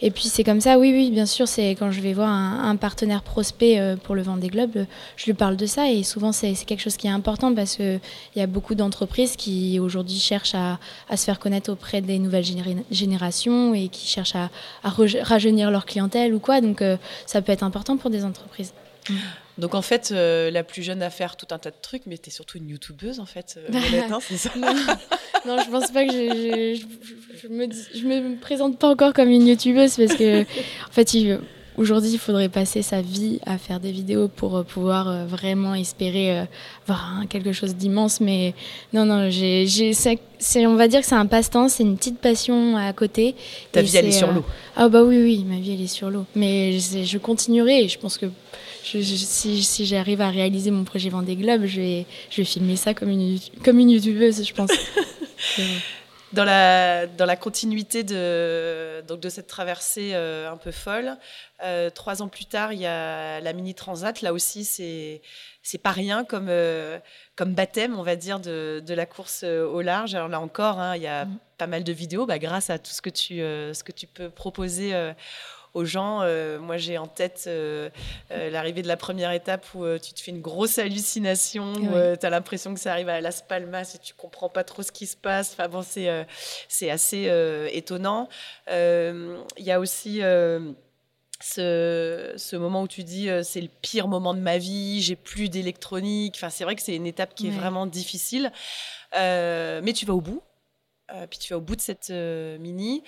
[0.00, 2.76] et puis c'est comme ça, oui, oui, bien sûr, c'est quand je vais voir un,
[2.76, 6.64] partenaire prospect pour le Vendée Globe, je lui parle de ça, et souvent c'est, c'est
[6.64, 8.00] quelque chose qui est important parce qu'il
[8.36, 10.78] y a beaucoup d'entreprises entreprises qui aujourd'hui cherchent à,
[11.16, 12.44] se faire connaître auprès des nouvelles
[12.90, 14.50] générations et qui cherchent à,
[14.84, 16.60] rajeunir leur clientèle ou quoi.
[16.60, 16.82] Donc
[17.26, 18.72] ça peut être important pour des entreprises.
[19.58, 22.28] Donc en fait, la plus jeune à faire tout un tas de trucs, mais tu
[22.28, 24.72] es surtout une youtubeuse en fait, hein, c'est ça non,
[25.46, 26.80] non, je pense pas que je,
[27.42, 31.40] je, me, je me présente pas encore comme une youtubeuse parce que en fait, il,
[31.76, 35.74] Aujourd'hui, il faudrait passer sa vie à faire des vidéos pour euh, pouvoir euh, vraiment
[35.74, 36.44] espérer euh,
[36.86, 38.20] voir quelque chose d'immense.
[38.20, 38.54] Mais
[38.92, 39.64] non, non, j'ai,
[40.66, 43.34] on va dire que c'est un passe-temps, c'est une petite passion à côté.
[43.72, 44.44] Ta vie, elle est sur l'eau.
[44.76, 46.26] Ah bah oui, oui, ma vie, elle est sur l'eau.
[46.34, 48.26] Mais je, continuerai et je pense que
[48.82, 52.94] si, si j'arrive à réaliser mon projet Vendée Globe, je vais, je vais filmer ça
[52.94, 54.70] comme une, comme une youtubeuse, je pense.
[56.32, 61.16] Dans la, dans la continuité de, donc de cette traversée euh, un peu folle,
[61.64, 64.22] euh, trois ans plus tard, il y a la Mini Transat.
[64.22, 65.22] Là aussi, c'est
[65.62, 67.00] c'est pas rien comme, euh,
[67.34, 70.14] comme baptême, on va dire, de, de la course au large.
[70.14, 71.38] Alors là encore, hein, il y a mmh.
[71.58, 74.30] pas mal de vidéos bah, grâce à tout ce que tu, ce que tu peux
[74.30, 74.94] proposer
[75.74, 76.20] aux gens.
[76.22, 77.90] Euh, moi, j'ai en tête euh,
[78.30, 82.26] euh, l'arrivée de la première étape où tu te fais une grosse hallucination, où tu
[82.26, 85.06] as l'impression que ça arrive à Las Palmas et tu comprends pas trop ce qui
[85.06, 85.52] se passe.
[85.52, 88.28] Enfin bon, c'est assez étonnant.
[88.68, 90.20] Il y a aussi
[91.42, 95.48] ce, ce, moment où tu dis c'est le pire moment de ma vie, j'ai plus
[95.48, 96.34] d'électronique.
[96.36, 98.52] Enfin, c'est vrai que c'est une étape qui est vraiment difficile,
[99.14, 100.42] mais tu vas au bout.
[101.28, 103.02] Puis tu vas au bout de cette mini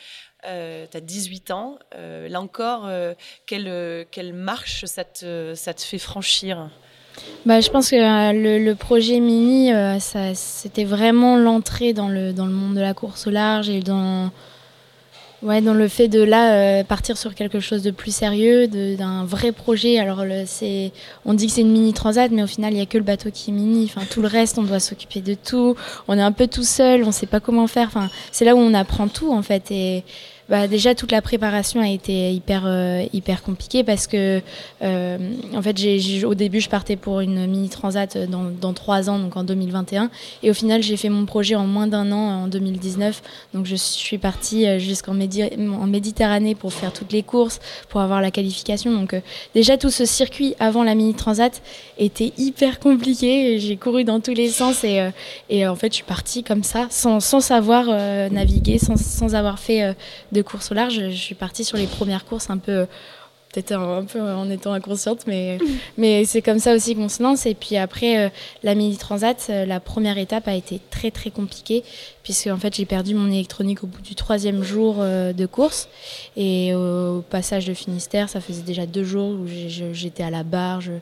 [0.45, 1.79] euh, tu as 18 ans.
[1.95, 3.15] Euh, là encore, euh,
[3.47, 6.69] quelle, quelle, marche ça te, ça te fait franchir?
[7.47, 9.71] Bah, je pense que le, le, projet Mini,
[10.35, 14.31] c'était vraiment l'entrée dans le, dans le monde de la course au large et dans,
[15.43, 19.25] Ouais, dans le fait de là euh, partir sur quelque chose de plus sérieux, d'un
[19.25, 19.99] vrai projet.
[19.99, 20.93] Alors c'est,
[21.25, 23.03] on dit que c'est une mini transat, mais au final il y a que le
[23.03, 23.91] bateau qui est mini.
[23.93, 25.75] Enfin tout le reste, on doit s'occuper de tout.
[26.07, 27.89] On est un peu tout seul, on sait pas comment faire.
[27.89, 29.73] Enfin c'est là où on apprend tout en fait.
[30.53, 34.43] Bah, déjà toute la préparation a été hyper euh, hyper compliquée parce que
[34.83, 35.19] euh,
[35.55, 35.75] en fait
[36.27, 40.11] au début je partais pour une mini transat dans, dans trois ans donc en 2021
[40.43, 43.23] et au final j'ai fait mon projet en moins d'un an en 2019
[43.55, 48.21] donc je suis partie euh, jusqu'en en Méditerranée pour faire toutes les courses pour avoir
[48.21, 48.93] la qualification.
[48.93, 49.15] Donc
[49.55, 51.62] déjà tout ce circuit avant la mini transat
[51.99, 53.59] était hyper compliqué.
[53.59, 55.09] J'ai couru dans tous les sens et,
[55.49, 57.87] et en fait je suis partie comme ça sans, sans savoir
[58.31, 59.95] naviguer sans, sans avoir fait
[60.33, 62.87] de course au large, je suis partie sur les premières courses un peu
[63.53, 65.59] peut-être un, peu en étant inconsciente, mais,
[65.99, 67.47] mais c'est comme ça aussi qu'on se lance.
[67.47, 68.29] Et puis après, euh,
[68.63, 71.85] la mini transat, euh, la première étape a été très très compliquée
[72.23, 75.89] puisque en fait j'ai perdu mon électronique au bout du troisième jour euh, de course.
[76.37, 79.47] Et au passage de Finistère ça faisait déjà deux jours où
[79.93, 80.93] j'étais à la barre je,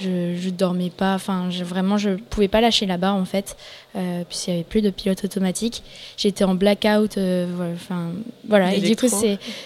[0.00, 1.14] je, dormais pas.
[1.14, 3.56] Enfin vraiment je pouvais pas lâcher la barre en fait
[3.96, 5.82] euh, puisqu'il y avait plus de pilote automatique.
[6.16, 8.12] J'étais en blackout euh, enfin
[8.48, 8.74] voilà.
[8.74, 9.06] Et du coup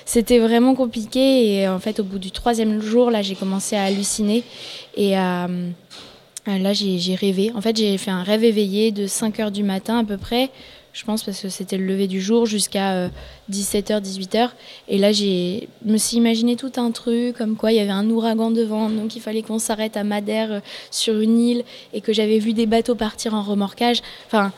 [0.05, 1.55] c'était vraiment compliqué.
[1.55, 4.43] Et en fait au bout du troisième jour là j'ai commencé à halluciner.
[4.97, 5.17] Et
[6.47, 7.53] Là, j'ai rêvé.
[7.55, 10.51] En fait, j'ai fait un rêve éveillé de 5 heures du matin à peu près
[10.94, 13.09] je pense, parce que c'était le lever du jour jusqu'à
[13.50, 14.50] 17h, euh, 18h.
[14.88, 18.09] Et là, je me suis imaginé tout un truc, comme quoi il y avait un
[18.09, 20.61] ouragan devant, donc il fallait qu'on s'arrête à Madère euh,
[20.92, 24.02] sur une île et que j'avais vu des bateaux partir en remorquage.
[24.28, 24.52] Enfin,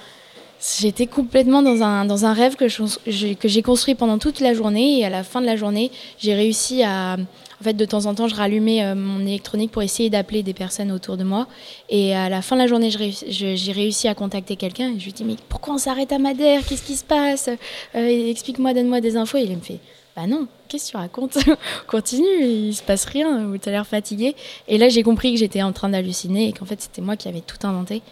[0.79, 5.01] j'étais complètement dans un, dans un rêve que j'ai construit pendant toute la journée.
[5.01, 7.17] Et à la fin de la journée, j'ai réussi à
[7.61, 10.53] en fait, de temps en temps, je rallumais euh, mon électronique pour essayer d'appeler des
[10.53, 11.47] personnes autour de moi.
[11.89, 14.93] Et à la fin de la journée, j'ai réussi à contacter quelqu'un.
[14.95, 16.61] Et je lui dis Mais pourquoi on s'arrête à Madère?
[16.67, 17.49] Qu'est-ce qui se passe?
[17.95, 19.39] Euh, Explique-moi, donne-moi des infos.
[19.39, 19.79] Et il me fait
[20.15, 21.39] Bah non, qu'est-ce que tu racontes?
[21.87, 24.37] Continue, il se passe rien, ou tu as l'air fatigué.
[24.69, 27.29] Et là, j'ai compris que j'étais en train d'halluciner et qu'en fait, c'était moi qui
[27.29, 28.03] avais tout inventé.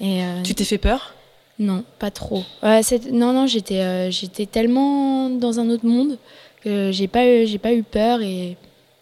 [0.00, 1.14] Et, euh, tu t'es fait peur?
[1.58, 2.44] Non, pas trop.
[2.62, 6.18] non, non, j'étais j'étais tellement dans un autre monde
[6.62, 7.24] que j'ai pas,
[7.60, 8.56] pas eu peur et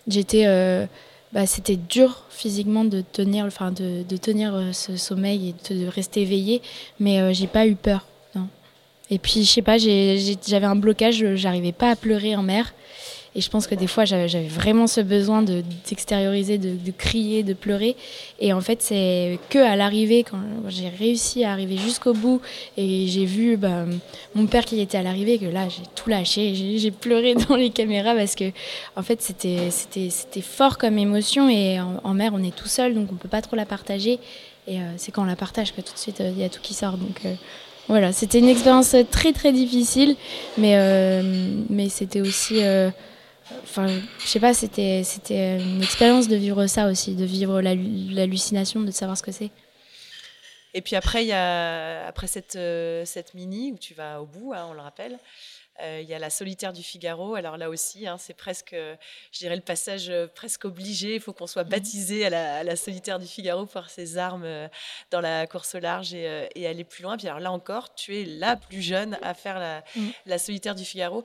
[0.08, 0.86] J'étais, euh,
[1.32, 5.86] bah, c'était dur physiquement de tenir, enfin de, de tenir euh, ce sommeil et de,
[5.86, 6.62] rester éveillé,
[6.98, 8.06] mais euh, j'ai pas eu peur.
[9.12, 12.72] Et puis je sais pas, j'avais un blocage, j'arrivais pas à pleurer en mer.
[13.36, 17.54] Et je pense que des fois, j'avais vraiment ce besoin d'extérioriser, de, de, crier, de
[17.54, 17.94] pleurer.
[18.40, 22.40] Et en fait, c'est que à l'arrivée, quand j'ai réussi à arriver jusqu'au bout
[22.76, 23.84] et j'ai vu bah,
[24.34, 26.54] mon père qui était à l'arrivée, que là, j'ai tout lâché.
[26.76, 28.50] J'ai pleuré dans les caméras parce que,
[28.96, 31.48] en fait, c'était fort comme émotion.
[31.48, 34.18] Et en, mer, on est tout seul, donc on peut pas trop la partager.
[34.66, 36.48] Et euh, c'est quand on la partage que tout de suite, euh, il y a
[36.48, 36.96] tout qui sort.
[36.96, 37.20] Donc.
[37.24, 37.34] Euh,
[37.88, 40.14] voilà, c'était une expérience très très difficile,
[40.56, 40.78] mais,
[41.68, 42.60] mais c'était aussi
[43.62, 48.80] Enfin, je sais pas, c'était, c'était une expérience de vivre ça aussi, de vivre l'hallucination,
[48.80, 49.50] de savoir ce que c'est.
[50.72, 52.58] Et puis après, il y a, après cette,
[53.06, 55.18] cette mini où tu vas au bout, hein, on le rappelle,
[55.82, 57.34] il y a la solitaire du Figaro.
[57.34, 58.76] Alors là aussi, hein, c'est presque,
[59.32, 61.14] je dirais, le passage presque obligé.
[61.14, 64.46] Il faut qu'on soit mmh baptisé à la, solitaire du Figaro pour ses armes
[65.10, 67.16] dans la course au large et, aller plus loin.
[67.16, 70.08] Puis alors là encore, tu es la plus jeune à faire la, mmh.
[70.26, 71.24] la solitaire du Figaro.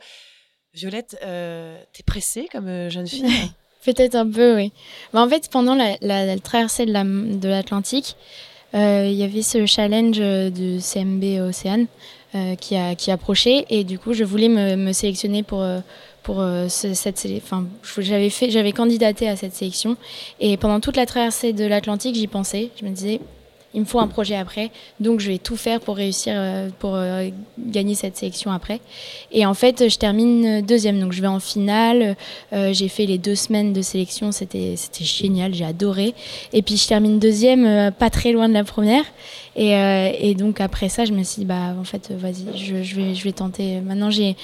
[0.75, 3.23] Violette, euh, t'es pressée comme euh, jeune fille?
[3.85, 4.73] Peut-être un peu, oui.
[5.13, 8.17] Mais en fait, pendant la, traversée de l'Atlantique,
[8.73, 11.85] euh, il y avait ce challenge du CMB Océane
[12.59, 12.75] qui,
[13.11, 15.63] approchait et du coup, je voulais me, sélectionner pour,
[16.23, 17.67] pour cette sélection.
[17.99, 19.97] j'avais fait, j'avais candidaté à cette sélection
[20.39, 22.71] et pendant toute la traversée de l'Atlantique, j'y pensais.
[22.81, 23.21] Je me disais,
[23.75, 26.95] il me faut un projet après, donc je vais tout faire pour réussir, euh, pour
[26.95, 28.79] euh, gagner cette sélection après.
[29.33, 32.15] Et en fait, je termine deuxième, donc je vais en finale.
[32.53, 36.15] Euh, j'ai fait les deux semaines de sélection, c'était génial, j'ai adoré.
[36.53, 39.03] Et puis je termine deuxième, pas très loin de la première.
[39.57, 39.73] Et,
[40.19, 43.23] et, donc après ça, je me suis dit, bah en fait, vas-y, je, vais, je
[43.23, 43.81] vais tenter.
[43.81, 44.35] Maintenant, j'ai,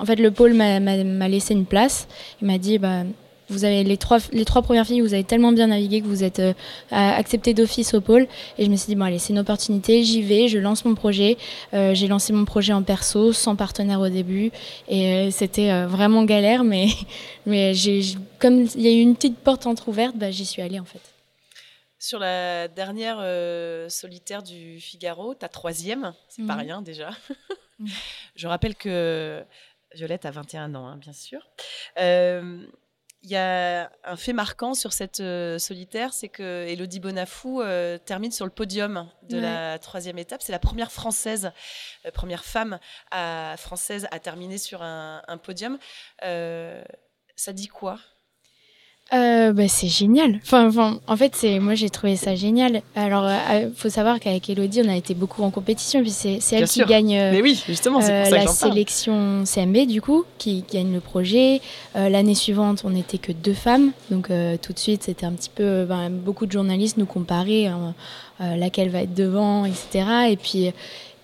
[0.00, 2.08] en fait, le pôle m'a laissé une place.
[2.40, 3.04] Il m'a dit, bah
[3.48, 6.24] vous avez les trois, les trois premières filles, vous avez tellement bien navigué que vous
[6.24, 6.54] êtes euh,
[6.90, 8.26] accepté d'office au pôle.
[8.58, 10.94] Et je me suis dit, bon, allez, c'est une opportunité, j'y vais, je lance mon
[10.94, 11.36] projet.
[11.74, 14.50] Euh, j'ai lancé mon projet en perso, sans partenaire au début.
[14.88, 16.88] Et euh, c'était vraiment galère, mais,
[17.46, 17.72] mais
[18.38, 21.00] comme il y a eu une petite porte entrouverte, bah, j'y suis allée en fait.
[21.98, 23.18] Sur la dernière
[23.88, 26.60] solitaire du Figaro, ta troisième, c'est pas mhm.
[26.60, 27.10] rien déjà.
[27.78, 27.88] Mhm.
[28.36, 29.44] je rappelle que
[29.94, 31.46] Violette a 21 ans, hein, bien sûr.
[33.24, 37.96] Il y a un fait marquant sur cette euh, solitaire, c'est que Elodie Bonafou euh,
[37.96, 40.42] termine sur le podium de la troisième étape.
[40.42, 41.52] C'est la première française,
[42.04, 42.80] euh, première femme
[43.12, 45.78] à, française à terminer sur un, un podium.
[46.20, 48.00] ça dit quoi?
[49.12, 50.40] Euh, bah, c'est génial.
[50.42, 52.80] Enfin, enfin, en fait, c'est moi j'ai trouvé ça génial.
[52.96, 56.40] Alors, il euh, faut savoir qu'avec Elodie, on a été beaucoup en compétition, puis c'est
[56.52, 57.14] elle qui gagne.
[57.14, 61.60] Euh, Mais oui, justement, c'est la sélection CMB du coup, qui gagne le projet.
[61.94, 64.28] L'année suivante, on n'était que deux femmes, donc
[64.62, 67.94] tout de suite, c'était un petit peu ben, beaucoup de journalistes nous comparaient hein,
[68.40, 70.06] laquelle va être devant, etc.
[70.30, 70.72] Et puis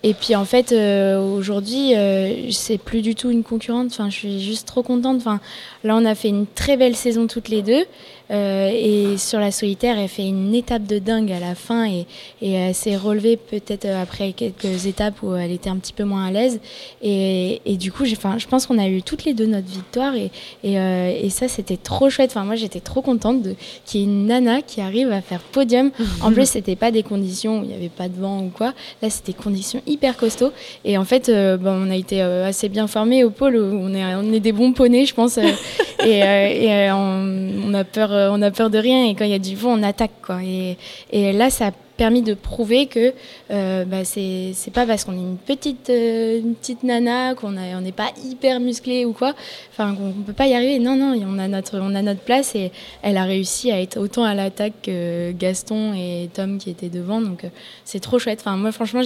[0.01, 3.87] et puis en fait, euh, aujourd'hui, euh, c'est plus du tout une concurrente.
[3.91, 5.17] Enfin, je suis juste trop contente.
[5.17, 5.41] Enfin,
[5.83, 7.85] là, on a fait une très belle saison toutes les deux.
[8.31, 12.05] Euh, et sur la solitaire, elle fait une étape de dingue à la fin et,
[12.41, 16.25] et elle s'est relevée peut-être après quelques étapes où elle était un petit peu moins
[16.25, 16.59] à l'aise.
[17.01, 20.15] Et, et, du coup, enfin, je pense qu'on a eu toutes les deux notre victoire
[20.15, 20.31] et,
[20.63, 22.31] et, euh, et ça, c'était trop chouette.
[22.31, 23.43] Enfin, moi, j'étais trop contente
[23.85, 25.91] qu'il y ait une nana qui arrive à faire podium.
[26.21, 28.73] En plus, c'était pas des conditions où il n'y avait pas de vent ou quoi.
[29.01, 30.51] Là, c'était conditions hyper costauds.
[30.83, 33.55] Et en fait, euh, bon, on a été assez bien formés au pôle.
[33.55, 35.37] on est, on est des bons poneys, je pense.
[36.05, 39.31] et, et on, on a peur euh, on a peur de rien et quand il
[39.31, 40.11] y a du vent, on attaque.
[40.21, 40.39] Quoi.
[40.43, 43.13] Et, là, ça a permis de prouver que
[43.51, 46.41] euh, bah, c'est pas parce qu'on est une petite, euh,
[46.83, 49.33] nana qu'on n'est pas hyper musclé ou quoi,
[49.71, 50.79] enfin qu'on peut pas y arriver.
[50.79, 54.73] Non, non, on a notre, place et elle a réussi à être autant à l'attaque
[54.83, 57.19] que Gaston et Tom qui étaient devant.
[57.19, 57.43] Donc
[57.83, 58.39] c'est trop chouette.
[58.39, 59.01] Enfin, moi, franchement,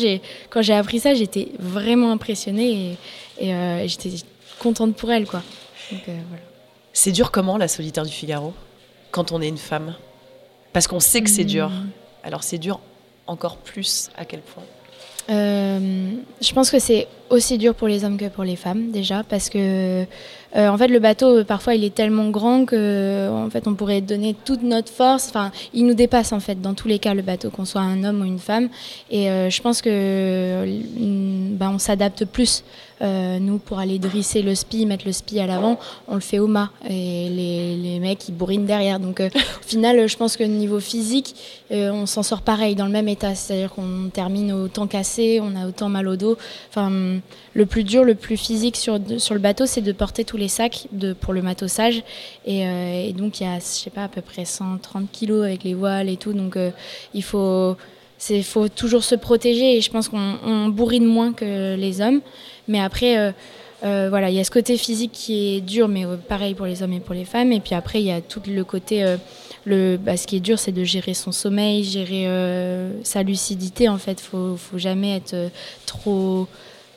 [0.52, 2.96] quand j'ai appris ça, j'étais vraiment impressionnée
[3.40, 4.12] et, et j'étais
[4.60, 5.26] contente pour elle.
[5.26, 5.42] quoi.
[6.94, 8.54] C'est dur comment la solitaire du Figaro?
[9.14, 9.94] Quand on est une femme
[10.74, 11.70] Parce qu'on sait que c'est dur.
[11.70, 11.90] Hmm.
[12.24, 12.82] Alors c'est dur
[13.28, 14.64] encore plus à quel point?
[15.30, 19.24] Euh, Je pense que c'est aussi dur pour les hommes que pour les femmes déjà
[19.24, 20.04] parce que
[20.56, 24.02] euh, en fait le bateau parfois il est tellement grand que en fait on pourrait
[24.02, 27.24] donner toute notre force enfin il nous dépasse en fait dans tous les cas le
[27.24, 28.70] bateau qu'on soit un homme ou une femme
[29.10, 30.64] et euh, je pense que
[31.56, 32.64] bah, on s'adapte plus
[33.04, 36.40] euh, nous, pour aller drisser le spi, mettre le spi à l'avant, on le fait
[36.40, 36.70] au mât.
[36.90, 39.00] Et les, les mecs, ils bourrinent derrière.
[39.00, 41.36] Donc, euh, au final, je pense que niveau physique,
[41.72, 43.36] euh, on s'en sort pareil, dans le même état.
[43.36, 46.38] C'est-à-dire qu'on termine autant cassé, on a autant mal au dos.
[46.70, 47.20] Enfin,
[47.54, 50.48] le plus dur, le plus physique sur, sur le bateau, c'est de porter tous les
[50.48, 52.04] sacs de, pour le matossage.
[52.46, 55.64] Et, et donc, il y a, je sais pas, à peu près 130 kilos avec
[55.64, 56.34] les voiles et tout.
[56.34, 56.58] Donc,
[57.14, 57.76] il faut
[58.30, 62.22] il faut toujours se protéger et je pense qu'on bourrine moins que les hommes.
[62.68, 63.32] Mais après, euh,
[63.84, 66.66] euh, voilà, il y a ce côté physique qui est dur, mais euh, pareil pour
[66.66, 67.52] les hommes et pour les femmes.
[67.52, 69.18] Et puis après, il y a tout le côté,
[69.66, 72.28] le, bah, ce qui est dur, c'est de gérer son sommeil, gérer
[73.04, 73.90] sa lucidité.
[73.90, 75.36] En fait, faut, faut jamais être
[75.86, 76.48] trop,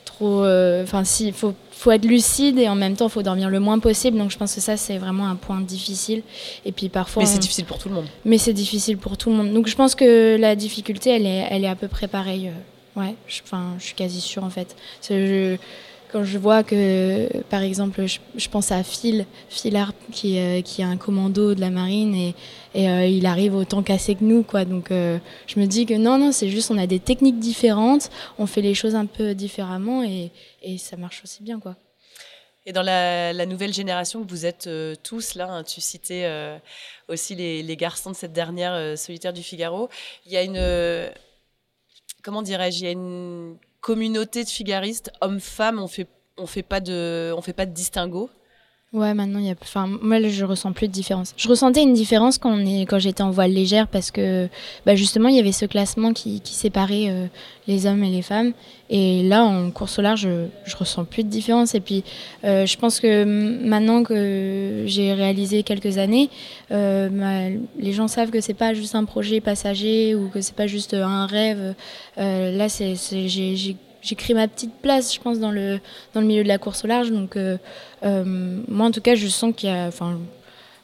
[0.05, 0.45] trop.
[0.45, 3.79] Enfin, si, faut faut être lucide et en même temps, il faut dormir le moins
[3.79, 4.17] possible.
[4.17, 6.23] Donc, je pense que ça, c'est vraiment un point difficile.
[6.65, 7.23] Et puis parfois.
[7.23, 8.07] Mais c'est difficile pour tout le monde.
[8.25, 9.53] Mais c'est difficile pour tout le monde.
[9.53, 12.51] Donc, je pense que la difficulté, elle est, elle est à peu près pareille.
[12.97, 13.43] Ouais, je,
[13.79, 14.75] je suis quasi sûre en fait.
[15.07, 15.57] Je,
[16.11, 20.83] quand je vois que, par exemple, je, pense à Phil, Phil Harp, qui, euh, qui
[20.83, 22.35] est un commando de la marine et,
[22.75, 24.64] et euh, il arrive autant cassé que nous, quoi.
[24.64, 28.11] Donc, euh, je me dis que non, non, c'est juste, on a des techniques différentes,
[28.38, 30.31] on fait les choses un peu différemment et,
[30.62, 31.76] et ça marche aussi bien, quoi.
[32.68, 34.68] Et dans la, nouvelle génération vous êtes
[35.05, 36.28] tous là, hein, tu citais
[37.07, 39.89] aussi les, les, garçons de cette dernière solitaire du Figaro,
[40.24, 41.12] il y a une,
[42.24, 43.57] comment dirais-je, il y a une
[43.87, 48.28] communauté de figaristes, hommes-femmes, on fait, on fait pas de, on fait pas de distinguo.
[48.97, 51.34] Ouais, maintenant, y a, enfin, moi, je ressens plus de différence.
[51.36, 54.49] Je ressentais une différence quand, on est, quand j'étais en voile légère parce que,
[54.86, 57.26] bah, justement, il y avait ce classement qui, qui séparait euh,
[57.68, 58.55] les hommes et les femmes.
[58.88, 61.74] Et là, en course au large, je, je ressens plus de différence.
[61.74, 62.05] Et puis,
[62.44, 66.30] euh, je pense que maintenant que j'ai réalisé quelques années,
[66.70, 70.66] euh, les gens savent que c'est pas juste un projet passager ou que c'est pas
[70.66, 71.74] juste un rêve.
[72.16, 73.76] là, c'est, j'ai
[74.07, 75.80] j'ai créé ma petite place, je pense, dans le,
[76.14, 77.11] dans le milieu de la course au large.
[77.11, 77.57] Donc, euh,
[78.04, 78.24] euh,
[78.68, 79.88] moi, en tout cas, je sens qu'il y a.
[79.88, 80.20] Enfin,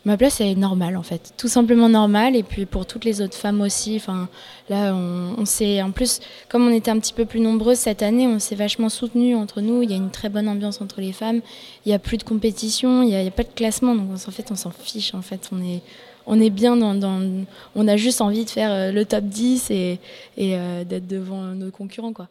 [0.04, 1.32] ma place est normale, en fait.
[1.36, 2.34] Tout simplement normale.
[2.34, 3.94] Et puis, pour toutes les autres femmes aussi.
[3.94, 4.28] Enfin,
[4.68, 5.80] là, on, s'est.
[5.82, 6.18] En plus,
[6.48, 9.60] comme on était un petit peu plus nombreuses cette année, on s'est vachement soutenues entre
[9.60, 9.82] nous.
[9.82, 11.42] Il y a une très bonne ambiance entre les femmes.
[11.86, 13.02] Il n'y a plus de compétition.
[13.02, 13.94] Il n'y a, pas de classement.
[13.94, 15.14] Donc, en fait, on s'en fiche.
[15.14, 15.80] En fait, on est
[16.24, 17.20] on est bien dans, dans,
[17.74, 19.98] On a juste envie de faire euh, le top 10 et,
[20.36, 22.28] et d'être devant nos concurrents, quoi.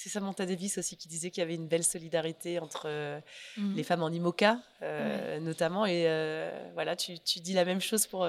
[0.00, 3.18] C'est Samantha Davis aussi qui disait qu'il y avait une belle solidarité entre euh,
[3.56, 3.74] mhm.
[3.74, 5.86] les femmes en IMOCA, euh, notamment.
[5.86, 8.24] Et euh, voilà, tu, dis la même chose pour,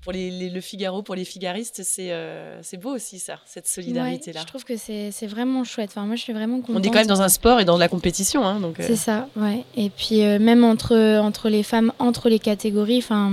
[0.00, 1.82] pour les, le Figaro, pour les figaristes.
[1.82, 4.40] C'est beau aussi, ça, cette solidarité-là.
[4.40, 5.90] je trouve que c'est vraiment chouette.
[5.90, 6.76] Enfin, moi, je suis vraiment contente.
[6.76, 8.46] On est quand même dans un sport et dans la compétition.
[8.46, 9.66] Hein, c'est ça, ouais.
[9.76, 13.30] Et puis, même entre, entre les femmes, entre les catégories, enfin,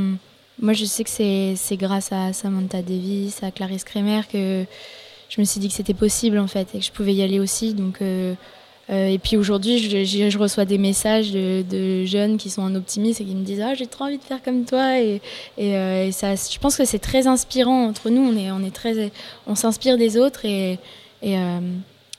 [0.60, 4.66] moi, je sais que c'est grâce à Samantha Davis, à Clarisse Kremer que
[5.30, 7.40] je me suis dit que c'était possible en fait et que je pouvais y aller
[7.40, 7.74] aussi.
[7.74, 8.34] Donc, euh,
[8.90, 13.26] euh, et puis aujourd'hui, je, reçois des messages de, jeunes qui sont en optimisme et
[13.26, 15.22] qui me disent ah j'ai trop envie de faire comme toi et,
[15.60, 18.22] euh, ça, je pense que c'est très inspirant entre nous.
[18.22, 19.12] On est très
[19.46, 20.80] on s'inspire des autres et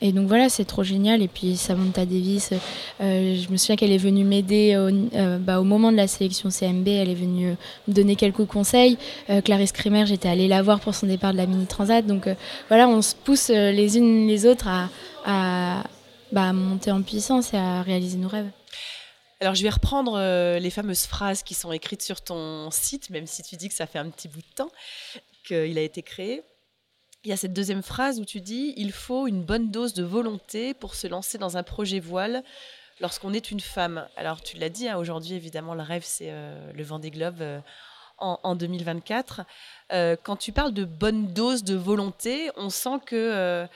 [0.01, 1.22] et donc voilà, c'est trop génial.
[1.22, 2.53] Et puis Samantha Davis,
[3.01, 6.51] euh, je me souviens qu'elle est venue m'aider au, euh, bah, moment de la sélection
[6.51, 6.86] CMB.
[6.86, 7.57] Elle est venue
[7.88, 8.96] me donner quelques conseils.
[9.28, 12.07] Euh, Clarisse Kremer, j'étais allée la voir pour son départ de la Mini Transat.
[12.07, 12.28] Donc
[12.68, 14.88] voilà, on se pousse les unes les autres à,
[15.24, 15.84] à
[16.30, 18.51] bah, monter en puissance et à réaliser nos rêves.
[19.40, 20.18] Alors je vais reprendre
[20.59, 23.86] les fameuses phrases qui sont écrites sur ton site, même si tu dis que ça
[23.86, 24.70] fait un petit bout de temps
[25.46, 26.42] qu'il a été créé
[27.24, 30.04] il y a cette deuxième phrase où tu dis il faut une bonne dose de
[30.04, 32.44] volonté pour se lancer dans un projet voile
[33.00, 34.06] lorsqu'on est une femme.
[34.16, 37.40] Alors tu l'as dit, hein, aujourd'hui évidemment le rêve c'est euh, le vent des globes
[37.42, 37.60] euh,
[38.18, 39.42] en, 2024.
[39.92, 43.66] Euh, quand tu parles de bonne dose de volonté, on sent que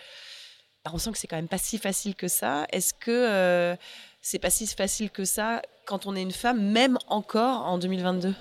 [0.92, 2.66] on sent que c'est quand même pas si facile que ça.
[2.72, 3.76] Est-ce que
[4.20, 8.34] c'est pas si facile que ça quand on est une femme, même encore en 2022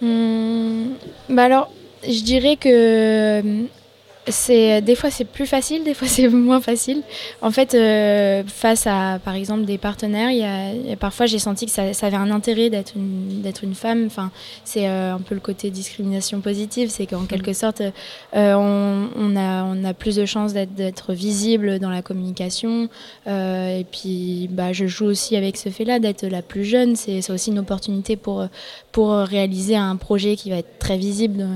[0.00, 0.94] mmh,
[1.30, 1.72] Bah alors,
[2.02, 3.66] je dirais que
[4.28, 7.02] c'est des fois c'est plus facile, des fois c'est moins facile.
[7.42, 11.66] En fait, euh, face à par exemple des partenaires, il y a, parfois j'ai senti
[11.66, 14.06] que ça, ça, avait un intérêt d'être une d'être une femme.
[14.06, 14.30] Enfin,
[14.64, 19.36] c'est euh, un peu le côté discrimination positive, c'est qu'en quelque sorte euh, on, on,
[19.36, 22.88] a on a plus de chances d'être visible dans la communication.
[23.26, 26.96] et puis bah je joue aussi avec ce fait-là d'être la plus jeune.
[26.96, 28.46] C'est aussi une opportunité pour
[28.92, 31.46] pour réaliser un projet qui va être très visible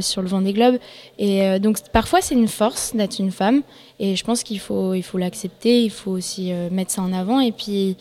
[0.00, 0.78] sur le vent des globes.
[1.18, 3.60] Et donc parfois c'est une force d'être une femme
[3.98, 7.12] et je pense qu'il faut il faut l'accepter, il faut aussi euh, mettre ça en
[7.12, 7.98] avant et puis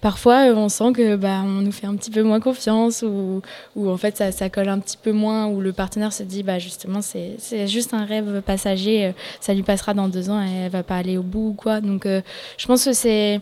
[0.00, 3.42] parfois euh, on sent que bah on nous fait un petit peu moins confiance ou,
[3.74, 6.44] ou en fait ça, ça, colle un petit peu moins ou le partenaire se dit
[6.44, 10.66] bah justement c'est juste un rêve passager, euh, ça lui passera dans deux ans et
[10.66, 13.40] elle va pas aller au bout ou quoi donc je pense que c'est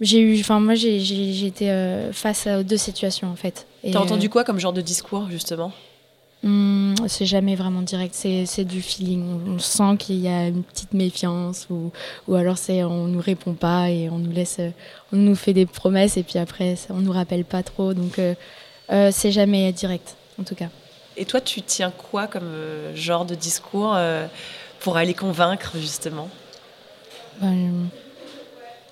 [0.00, 1.70] j'ai eu enfin moi j'ai été
[2.12, 3.66] face à deux situations en fait.
[3.92, 5.70] T'as entendu quoi comme genre de discours justement?
[6.44, 9.24] Hmm, c'est jamais vraiment direct, c'est du feeling.
[9.48, 11.90] On, sent qu'il y a une petite méfiance ou,
[12.28, 14.60] ou alors c'est on nous répond pas et on nous laisse,
[15.12, 17.92] on nous fait des promesses et puis après on nous rappelle pas trop.
[17.92, 18.34] Donc euh,
[18.92, 20.68] euh, c'est jamais direct en tout cas.
[21.16, 23.98] Et toi, tu tiens quoi comme euh, genre de discours
[24.78, 26.28] pour aller convaincre justement?
[27.40, 27.88] Ben,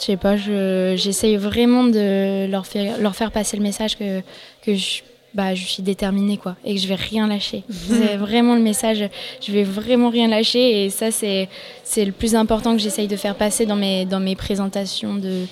[0.00, 4.20] Je sais pas, j'essaye vraiment de leur faire, leur faire passer le message que,
[4.62, 5.02] que je
[5.36, 7.62] bah, je suis déterminée quoi et que je vais rien lâcher.
[7.70, 9.08] c'est vraiment le message,
[9.42, 11.50] je vais vraiment rien lâcher et ça c'est
[11.84, 15.46] c'est le plus important que j'essaye de faire passer dans mes dans mes présentations de,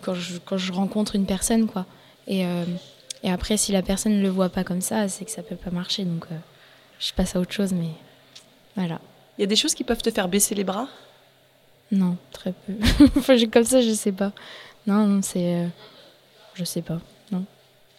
[0.00, 1.86] quand je quand je rencontre une personne quoi.
[2.28, 2.64] Et euh,
[3.24, 5.56] et après si la personne ne le voit pas comme ça, c'est que ça peut
[5.56, 6.36] pas marcher donc euh,
[7.00, 7.90] je passe à autre chose mais
[8.76, 9.00] voilà.
[9.38, 10.88] Il y a des choses qui peuvent te faire baisser les bras?
[11.90, 13.46] Non, très peu.
[13.52, 14.32] comme ça, je sais pas.
[14.86, 15.56] Non, non c'est.
[15.56, 15.66] Euh,
[16.54, 17.00] je sais pas.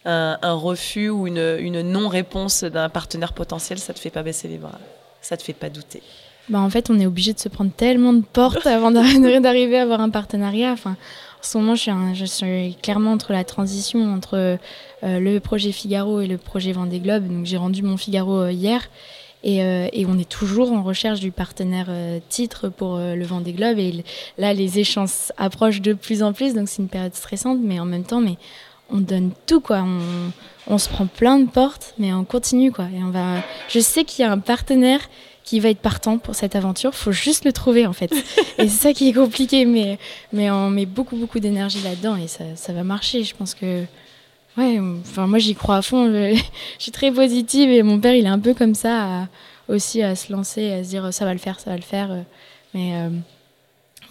[0.08, 0.36] Non.
[0.42, 4.78] Un, refus ou une, non-réponse d'un partenaire potentiel, ça te fait pas baisser les bras
[5.20, 6.02] Ça te fait pas douter
[6.48, 9.82] bah, En fait, on est obligé de se prendre tellement de portes avant d'arriver à
[9.82, 10.72] avoir un partenariat.
[10.72, 10.96] Enfin,
[11.38, 14.58] en ce moment, je suis, clairement entre la transition entre
[15.04, 17.28] euh, le projet Figaro et le projet Vendée Globe.
[17.28, 18.88] Donc, j'ai rendu mon Figaro euh, hier.
[19.44, 21.88] Et, euh, et, on est toujours en recherche du partenaire
[22.28, 23.78] titre pour le Vendée Globe.
[23.78, 24.02] Et
[24.36, 26.54] là, les échanges approchent de plus en plus.
[26.54, 27.58] Donc, c'est une période stressante.
[27.62, 28.36] Mais en même temps, mais
[28.90, 29.82] on donne tout, quoi.
[29.82, 30.32] On,
[30.66, 32.86] on se prend plein de portes, mais on continue, quoi.
[32.94, 33.42] Et on va...
[33.68, 35.00] Je sais qu'il y a un partenaire
[35.48, 36.94] qui va être partant pour cette aventure.
[36.94, 38.12] faut juste le trouver en fait.
[38.58, 39.98] et c'est ça qui est compliqué, mais,
[40.30, 43.24] mais on met beaucoup beaucoup d'énergie là-dedans et ça, ça, va marcher.
[43.24, 43.84] Je pense que
[44.58, 46.12] ouais, enfin moi j'y crois à fond.
[46.12, 46.38] Je,
[46.78, 49.26] suis très positive et mon père il est un peu comme ça
[49.68, 52.10] aussi à se lancer, à se dire ça va le faire, ça va le faire.
[52.74, 53.08] Mais euh,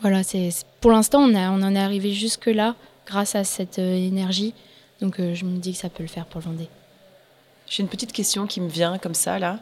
[0.02, 0.50] voilà, c'est
[0.82, 2.74] pour l'instant on, a, on en est arrivé jusque là
[3.06, 4.56] grâce à cette euh, énergie.
[5.02, 6.70] Donc euh, je me dis que ça peut le faire pour le Vendée.
[7.68, 9.60] J'ai une petite question qui me vient comme ça là.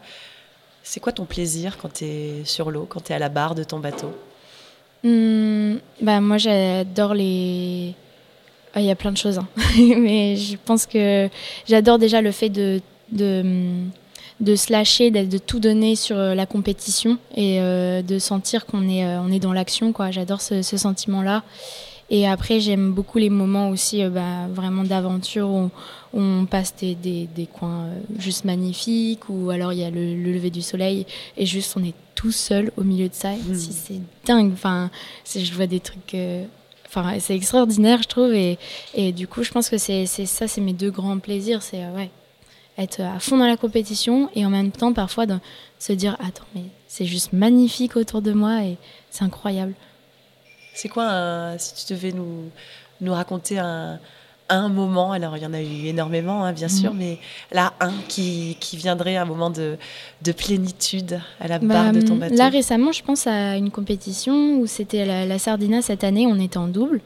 [0.83, 3.55] C'est quoi ton plaisir quand tu es sur l'eau, quand tu es à la barre
[3.55, 4.13] de ton bateau?
[5.03, 7.95] Mmh, bah Moi, j'adore les.
[8.73, 9.47] Ah, il y a plein de choses, hein.
[9.77, 11.29] mais je pense que
[11.67, 12.81] j'adore déjà le fait de,
[13.11, 13.43] de,
[14.41, 18.87] de se lâcher, de tout donner sur euh, la compétition et euh, de sentir qu'on
[18.87, 19.93] est, on est dans l'action.
[20.11, 21.43] J'adore ce, ce sentiment-là.
[22.09, 25.71] Et après, j'aime beaucoup les moments aussi bah, vraiment d'aventure où,
[26.13, 30.49] on passe des, des, coins euh, juste magnifiques, ou alors il y a le, lever
[30.49, 33.31] du soleil, et juste on est tout seul au milieu de ça.
[33.33, 33.53] Hmm.
[33.53, 34.51] C'est dingue.
[34.53, 34.89] Enfin,
[35.25, 36.13] je vois des trucs.
[36.13, 36.45] Euh,
[36.87, 38.33] enfin, c'est extraordinaire, je trouve.
[38.33, 38.57] Et,
[38.93, 41.61] et, du coup, je pense que c'est ça, c'est mes deux grands plaisirs.
[41.61, 42.09] C'est euh, ouais,
[42.77, 45.35] être à fond dans la compétition et en même temps, parfois, de
[45.79, 48.77] se dire Attends, mais c'est juste magnifique autour de moi et
[49.09, 49.73] c'est incroyable.
[50.75, 52.51] C'est quoi, si tu devais nous,
[53.01, 53.99] nous raconter un,
[54.49, 56.97] un moment, alors il y en a eu énormément, hein, bien sûr, mm.
[56.97, 57.17] mais
[57.51, 59.77] là, un qui, qui, viendrait un moment de,
[60.21, 63.71] de plénitude à la barre de ton bah, bateau Là, récemment, je pense à une
[63.71, 67.01] compétition où c'était la, Sardina cette année, on était en double.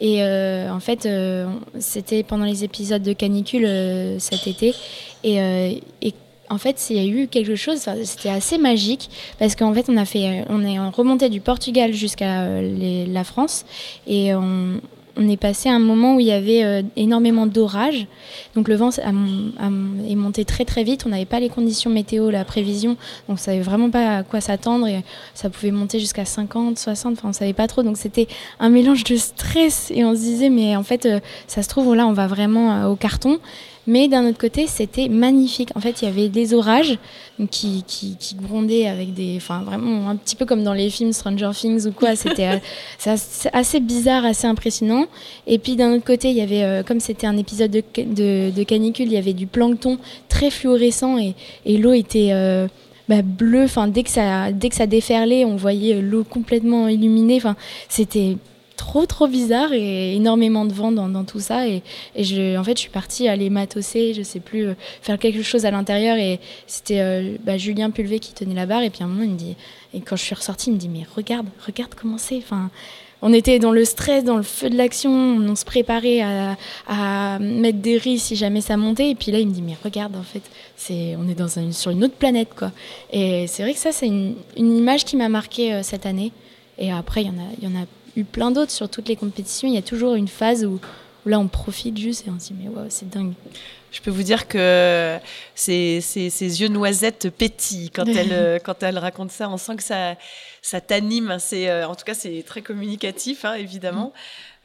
[0.00, 1.48] Et euh, en fait, euh,
[1.80, 4.74] c'était pendant les épisodes de canicule euh, cet été.
[5.24, 6.14] Et, et
[6.50, 9.96] en fait, il y a eu quelque chose, c'était assez magique parce qu'en fait, on
[9.96, 13.64] a fait, on est remonté du Portugal jusqu'à la France
[14.06, 14.80] et on,
[15.28, 18.06] est passé à un moment où il y avait euh, énormément d'orages.
[18.54, 21.06] Donc le vent est monté très très vite.
[21.06, 22.90] On n'avait pas les conditions météo, la prévision.
[22.90, 22.98] Donc
[23.30, 24.86] on ne savait vraiment pas à quoi s'attendre.
[24.86, 25.02] Et
[25.34, 27.14] ça pouvait monter jusqu'à 50, 60.
[27.14, 27.82] Enfin, on ne savait pas trop.
[27.82, 28.28] Donc c'était
[28.60, 29.90] un mélange de stress.
[29.92, 31.18] Et on se disait, mais en fait, euh,
[31.48, 33.40] ça se trouve, là, on va vraiment euh, au carton.
[33.88, 35.70] Mais d'un autre côté, c'était magnifique.
[35.74, 36.98] En fait, il y avait des orages
[37.50, 39.36] qui, qui, grondaient avec des.
[39.38, 42.14] Enfin, vraiment un petit peu comme dans les films Stranger Things ou quoi.
[42.14, 42.60] C'était
[43.54, 45.06] assez bizarre, assez impressionnant.
[45.46, 48.62] Et puis d'un autre côté, il y avait, euh, comme c'était un épisode de, de,
[48.62, 49.96] canicule, il y avait du plancton
[50.28, 51.34] très fluorescent et,
[51.64, 52.32] et l'eau était.
[52.32, 52.68] Euh,
[53.08, 53.64] bah, bleue.
[53.64, 57.36] Enfin, dès que ça, dès que ça déferlait, on voyait l'eau complètement illuminée.
[57.36, 57.56] Enfin,
[57.88, 58.36] c'était
[58.78, 61.82] trop trop bizarre et énormément de vent dans, tout ça et,
[62.16, 65.66] je, en fait je suis partie aller matosser je sais plus euh, faire quelque chose
[65.66, 69.06] à l'intérieur et c'était euh, bah, Julien Pulvé qui tenait la barre et puis à
[69.06, 69.56] un moment il me dit
[69.92, 72.70] et quand je suis ressortie il me dit mais regarde regarde comment c'est enfin
[73.20, 77.78] on était dans le stress, dans le feu de l'action, on se préparait à, mettre
[77.78, 79.10] des riz si jamais ça montait.
[79.10, 80.42] Et puis là, il me dit, mais regarde, en fait,
[80.76, 82.70] c'est, on est dans sur une autre planète, quoi.
[83.12, 86.30] Et c'est vrai que ça, c'est une, image qui m'a marqué euh, cette année.
[86.78, 87.86] Et après, il y en a, il y en a
[88.18, 89.68] eu plein d'autres sur toutes les compétitions.
[89.68, 90.80] Il y a toujours une phase où,
[91.26, 93.32] là, on profite juste et on se dit, mais wow, c'est dingue.
[93.90, 95.18] Je peux vous dire que
[95.54, 96.00] ses,
[96.38, 99.48] yeux noisettes pétillent quand elle, euh, quand elle raconte ça.
[99.48, 100.16] On sent que ça,
[100.62, 101.36] ça t'anime.
[101.38, 104.12] C'est, euh, en tout cas, c'est très communicatif, hein, évidemment.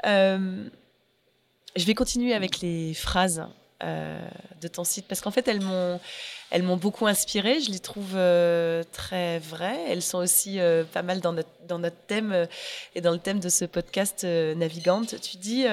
[0.04, 0.08] Mm.
[0.08, 0.64] Euh,
[1.76, 3.44] je vais continuer avec les phrases
[3.84, 6.00] de ton site parce qu'en fait, elles m'ont
[6.54, 7.60] elles m'ont beaucoup inspirée.
[7.62, 9.86] Je les trouve euh, très vraies.
[9.88, 12.46] Elles sont aussi euh, pas mal dans notre, dans notre thème euh,
[12.94, 15.20] et dans le thème de ce podcast Navigante.
[15.20, 15.66] Tu dis,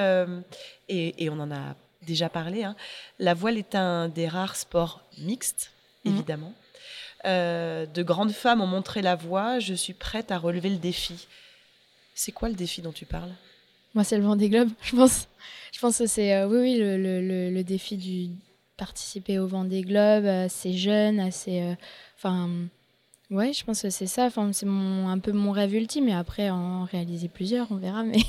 [0.89, 2.75] et, on en a déjà parlé, hein,
[3.19, 5.69] la voile est un des rares sports mixtes,
[6.03, 6.15] mhm.
[6.15, 6.53] évidemment.
[7.25, 9.59] de grandes femmes ont montré la voie.
[9.59, 11.27] Je suis prête à relever le défi.
[12.15, 13.31] C'est quoi le défi dont tu parles?
[13.93, 15.27] Moi, c'est le vent des globes, je pense.
[15.71, 18.29] Je pense que c'est oui, oui, le, le, le défi du,
[18.81, 21.61] participer au Vendée Globe assez jeune, assez.
[21.61, 21.75] Euh,
[22.17, 22.49] enfin.
[23.29, 24.25] ouais, je pense que c'est ça.
[24.25, 26.07] Enfin, c'est mon, un peu mon rêve ultime.
[26.09, 28.03] Et après, en réaliser plusieurs, on verra.
[28.03, 28.23] Mais,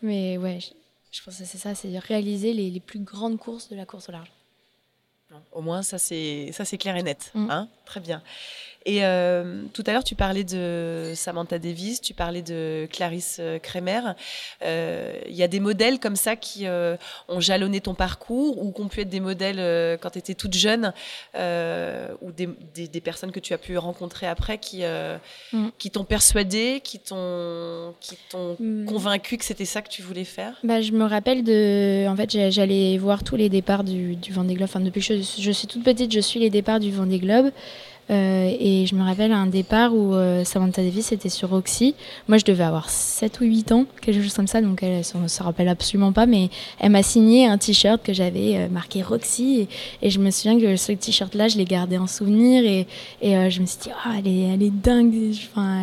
[0.00, 0.58] mais ouais,
[1.12, 4.08] je, pense que c'est ça c'est réaliser les, les, plus grandes courses de la course
[4.08, 4.32] au large.
[5.52, 7.30] Au moins, ça c'est, ça, c'est clair et net.
[7.34, 7.50] Mm.
[7.50, 7.68] Hein?
[7.84, 8.22] Très bien.
[8.86, 14.00] Et euh, tout à l'heure, tu parlais de Samantha Davis, tu parlais de Clarisse Kremer.
[14.62, 16.66] Il y a des modèles comme ça qui
[17.28, 20.54] ont jalonné ton parcours ou qui ont pu être des modèles quand tu étais toute
[20.54, 20.92] jeune
[21.34, 24.82] ou des, des, personnes que tu as pu rencontrer après qui,
[25.52, 25.68] mm.
[25.78, 27.94] qui t'ont persuadé, qui t'ont
[28.58, 28.84] mm.
[28.86, 30.58] convaincu que c'était ça que tu voulais faire?
[30.62, 32.06] Bah, Je me rappelle de.
[32.08, 34.68] En fait, j'allais voir tous les départs du, du Vendée Globe.
[34.68, 37.50] Enfin, depuis que je, je, suis toute petite, je suis les départs du Vendée Globe.
[38.10, 41.94] Euh, et je me rappelle un départ où euh, Samantha Davis était sur Roxy.
[42.28, 45.28] Moi, je devais avoir 7 ou 8 ans, quelque chose comme ça, donc elle ne
[45.28, 49.68] se rappelle absolument pas, mais elle m'a signé un t-shirt que j'avais euh, marqué Roxy.
[50.02, 52.64] Et, je me souviens que ce t-shirt-là, je l'ai gardé en souvenir.
[52.64, 52.86] Et,
[53.22, 55.14] je me suis dit, oh, elle, est, dingue,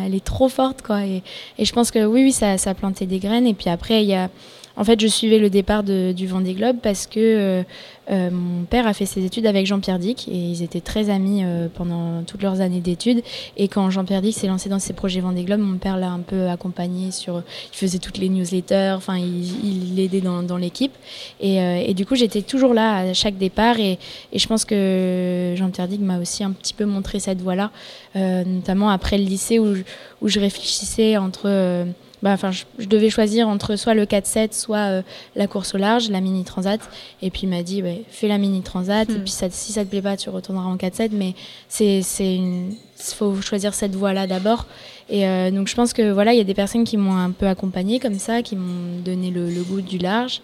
[0.04, 0.82] elle est trop forte.
[0.82, 1.04] Quoi.
[1.04, 1.22] Et,
[1.58, 3.46] et je pense que oui, oui ça, ça a planté des graines.
[3.46, 4.30] Et puis après, il y a
[4.76, 7.62] en fait, je suivais le départ du Vendée Globe parce que euh,
[8.10, 11.42] euh, mon père a fait ses études avec Jean-Pierre Dick et ils étaient très amis
[11.44, 13.22] euh, pendant toutes leurs années d'études.
[13.56, 16.20] Et quand Jean-Pierre Dick s'est lancé dans ses projets Vendée Globe, mon père l'a un
[16.20, 17.42] peu accompagné sur.
[17.72, 20.92] Il faisait toutes les newsletters, enfin, il l'aidait dans, l'équipe.
[21.40, 23.98] Et, du coup, j'étais toujours là à chaque départ et,
[24.34, 27.70] je pense que Jean-Pierre Dick m'a aussi un petit peu montré cette voie-là,
[28.14, 29.74] notamment après le lycée où
[30.22, 31.86] je réfléchissais entre
[32.22, 35.02] bah, je, devais choisir entre soit le 4-7, soit euh,
[35.34, 36.80] la course au large, la mini transat.
[37.20, 39.10] Et puis il m'a dit, fais la mini transat.
[39.10, 39.24] Et hmm.
[39.24, 41.10] puis si ça te plaît pas, tu retourneras en 4-7.
[41.12, 41.34] Mais
[41.68, 44.66] c'est, il faut choisir cette voie-là d'abord.
[45.10, 47.32] Et euh, donc je pense que voilà, il y a des personnes qui m'ont un
[47.32, 50.42] peu accompagnée comme ça, qui m'ont donné le, goût du large.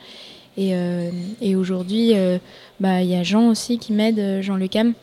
[0.57, 1.11] Et, euh,
[1.41, 2.15] et aujourd'hui,
[2.81, 4.95] bah, il y a Jean aussi qui m'aide, Jean Lecam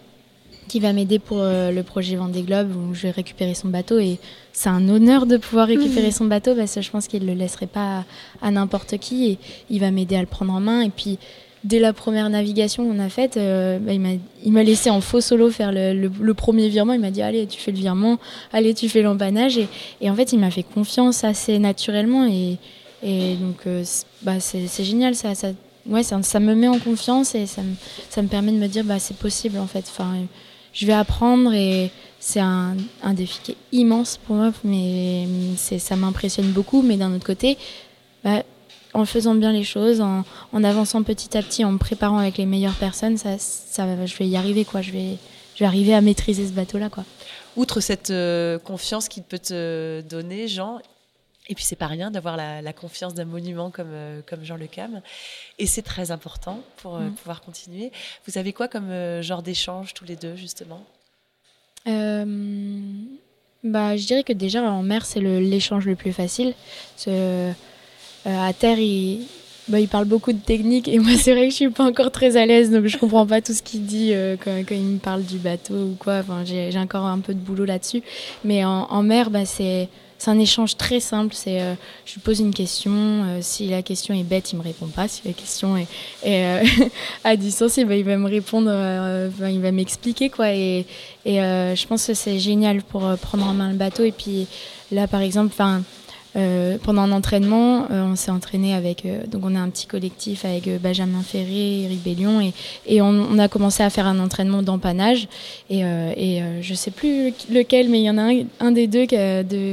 [0.68, 4.20] qui va m'aider pour le projet Vendée Globe où je vais récupérer son bateau et
[4.56, 7.34] c'est un honneur de pouvoir récupérer son bateau parce que je pense qu'il ne le
[7.34, 8.06] laisserait pas
[8.42, 9.38] à, n'importe qui et
[9.70, 11.20] il va m'aider à le prendre en main et puis
[11.66, 15.50] dès la première navigation qu'on a faite, euh, bah, il m'a laissé en faux solo
[15.50, 16.94] faire le, premier virement.
[16.94, 18.18] Il m'a dit Allez, tu fais le virement,
[18.54, 19.58] allez, tu fais l'empannage.
[19.58, 19.68] Et,
[20.00, 22.26] et, en fait, il m'a fait confiance assez naturellement.
[22.26, 22.58] Et,
[23.04, 23.84] et donc, euh,
[24.22, 25.16] bah, c'est génial.
[25.16, 25.50] Ça, ça,
[25.88, 27.74] ouais, ça, ça, me met en confiance et ça me,
[28.10, 29.86] ça me permet de me dire bah, C'est possible en fait.
[29.90, 30.14] Enfin,
[30.72, 31.90] je vais apprendre et
[32.28, 36.82] c'est un, un, défi qui est immense pour moi, mais ça m'impressionne beaucoup.
[36.82, 37.56] Mais d'un autre côté,
[38.24, 38.42] bah,
[38.96, 42.40] en faisant bien les choses, en, en, avançant petit à petit, en me préparant avec
[42.40, 44.66] les meilleures personnes, ça, ça, je vais y arriver.
[44.66, 44.82] Quoi.
[44.82, 45.18] Je, vais,
[45.54, 46.90] je vais arriver à maîtriser ce bateau-là.
[46.90, 47.04] Quoi.
[47.58, 50.80] Outre cette euh, confiance qu'il peut te donner, Jean,
[51.48, 54.66] et puis c'est pas rien d'avoir la, confiance d'un monument comme, euh, comme Jean Le
[54.66, 55.00] Cam.
[55.60, 57.14] Et c'est très important pour euh, mm.
[57.14, 57.92] pouvoir continuer.
[58.26, 58.90] Vous avez quoi comme
[59.22, 60.84] genre d'échange tous les deux justement?
[61.86, 62.26] Bah,
[63.98, 66.54] Je dirais que déjà en mer c'est l'échange le, plus facile.
[68.26, 69.28] à terre il,
[69.68, 72.12] bah, il parle beaucoup de technique et moi c'est vrai que je suis pas encore
[72.12, 74.14] très à l'aise donc je comprends pas tout ce qu'il dit
[74.44, 76.20] quand, quand, il me parle du bateau ou quoi.
[76.20, 78.04] Enfin, j'ai encore un peu de boulot là-dessus.
[78.44, 81.34] Mais en, en mer bah, c'est c'est un échange très simple.
[81.36, 81.74] C'est, euh,
[82.06, 82.92] je lui pose une question.
[82.94, 85.08] Euh, si la question est bête, il me répond pas.
[85.08, 85.88] Si la question est,
[86.26, 86.64] euh,
[87.24, 88.72] à distance, il va, il va me répondre.
[89.50, 90.52] il va m'expliquer quoi.
[90.52, 90.86] Et,
[91.26, 94.04] et je pense que c'est génial pour prendre en main le bateau.
[94.04, 94.48] Et puis
[94.92, 95.84] là, par exemple, enfin
[96.36, 99.88] euh, pendant un entraînement, euh, on s'est entraîné avec, euh, donc on a un petit
[99.88, 102.54] collectif avec Benjamin Ferré, Ribellion, et,
[102.86, 105.28] et on, a commencé à faire un entraînement d'empannage.
[105.70, 109.06] Et, et je sais plus lequel, mais il y en a un, des deux,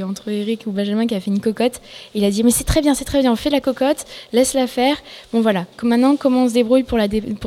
[0.03, 1.81] entre Eric ou Benjamin, qui a fait une cocotte.
[2.13, 4.67] Il a dit, mais c'est très bien, c'est très bien, on fait la cocotte, laisse-la
[4.67, 4.97] faire.
[5.31, 6.99] Bon voilà, maintenant, comment on se débrouille pour,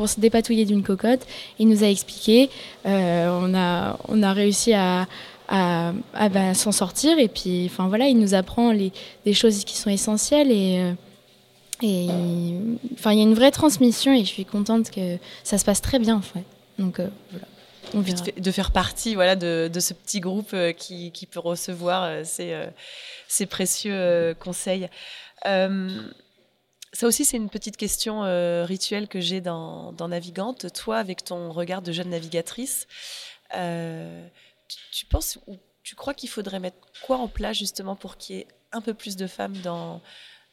[0.09, 1.21] se dépatouiller d'une cocotte?
[1.59, 2.49] Il nous a expliqué.
[2.85, 5.07] on a réussi à
[5.47, 5.93] à,
[6.29, 7.19] bah, s'en sortir.
[7.19, 8.91] Et puis, enfin voilà, il nous apprend les,
[9.25, 10.93] des choses qui sont essentielles et euh,
[11.83, 12.07] et
[12.93, 15.79] enfin, il y a une vraie transmission et je suis contente que ça se passe
[15.79, 16.43] très bien en fait.
[16.79, 17.45] Donc euh, voilà.
[17.93, 22.25] On de faire partie voilà, de, de ce petit groupe euh, qui, qui, peut recevoir
[22.25, 22.65] ces,
[23.27, 24.89] ces précieux conseils.
[25.45, 25.69] ça
[27.03, 28.23] aussi, c'est une petite question
[28.65, 30.73] rituelle que j'ai dans, dans, Navigante.
[30.73, 32.87] Toi, avec ton regard de jeune navigatrice,
[34.91, 38.39] tu, penses ou tu crois qu'il faudrait mettre quoi en place justement pour qu'il y
[38.39, 40.01] ait un peu plus de femmes dans,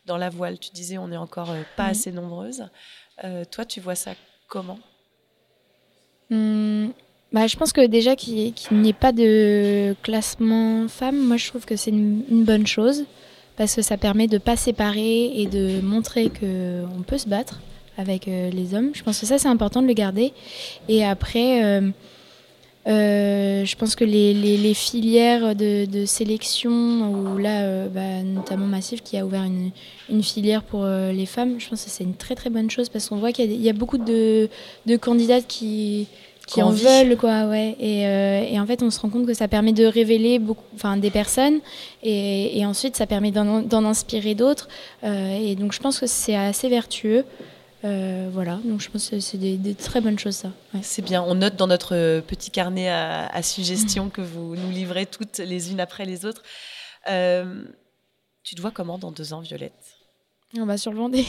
[0.07, 0.59] dans la voile?
[0.59, 1.91] Tu disais on n'est encore euh, pas mhm.
[1.91, 2.69] assez nombreuses.
[3.25, 4.12] Euh, toi, tu vois ça
[4.49, 4.79] comment?
[6.31, 6.89] Hmm,
[7.33, 11.65] bah, Je pense que déjà qu'il n'y ait pas de classement femmes, moi je trouve
[11.65, 13.05] que c'est une, bonne chose
[13.57, 17.61] parce que ça permet de ne pas séparer et de montrer qu'on peut se battre
[17.97, 18.91] avec euh, les hommes.
[18.95, 20.33] Je pense que ça c'est important de le garder.
[20.89, 21.65] Et après...
[21.65, 21.91] Euh,
[22.87, 29.03] je pense que les, les, filières de, de, sélection, ou là, euh, bah, notamment Massif
[29.03, 29.70] qui a ouvert une,
[30.11, 32.89] une filière pour euh, les femmes, je pense que c'est une très très bonne chose
[32.89, 34.49] parce qu'on voit qu'il y, y, a beaucoup de,
[34.87, 36.09] de candidates qui,
[36.47, 37.76] qui en veulent quoi ouais.
[37.80, 40.64] Et, euh, et, en fait on se rend compte que ça permet de révéler beaucoup
[40.74, 41.61] enfin des personnes
[42.03, 44.68] et, et ensuite ça permet d'en inspirer d'autres.
[45.05, 47.24] Euh, et donc je pense que c'est assez vertueux
[47.85, 50.53] euh, voilà donc je pense que c'est des, très bonnes choses ça.
[50.82, 51.22] C'est bien.
[51.22, 55.70] On note dans notre petit carnet à, à suggestions que vous nous livrez toutes les
[55.70, 56.43] unes après les autres.
[58.45, 59.72] Tu te vois comment dans deux ans Violette?
[60.61, 61.24] On va sur le Vendée.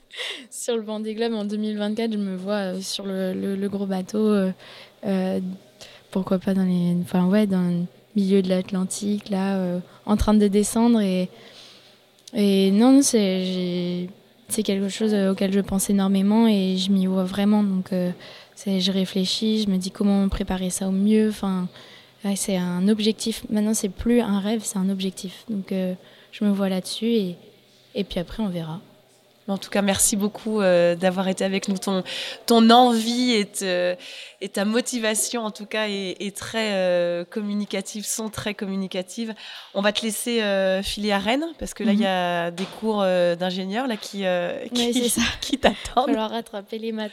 [0.50, 4.18] sur le Vendée Globe en 2024, je me vois euh, sur le, gros bateau.
[4.18, 4.50] Euh,
[5.06, 5.40] euh,
[6.10, 7.84] pourquoi pas dans les, enfin ouais, dans le
[8.16, 11.28] milieu de l'Atlantique, là, en train de descendre et
[12.36, 14.08] et non, c'est
[14.48, 17.62] c'est quelque chose auquel je pense énormément et je m'y vois vraiment.
[17.62, 17.90] Donc
[18.54, 21.28] c'est, je réfléchis, je me dis comment préparer ça au mieux.
[21.28, 21.68] Enfin,
[22.36, 23.44] c'est un objectif.
[23.50, 25.44] Maintenant, c'est plus un rêve, c'est un objectif.
[25.48, 27.36] Donc je me vois là-dessus et
[27.94, 28.80] et puis après, on verra.
[29.46, 31.76] En tout cas, merci beaucoup euh, d'avoir été avec nous.
[31.76, 32.02] Ton,
[32.46, 33.96] ton envie et,
[34.40, 39.34] et ta motivation, en tout cas, est, très euh, communicative, sont très communicatives.
[39.74, 42.56] On va te laisser euh, filer à Rennes, parce que là, il y a mhm.
[42.56, 44.24] des cours d'ingénieurs là, qui,
[44.74, 46.08] qui, qui t'attendent.
[46.08, 47.12] Il va rattraper les maths.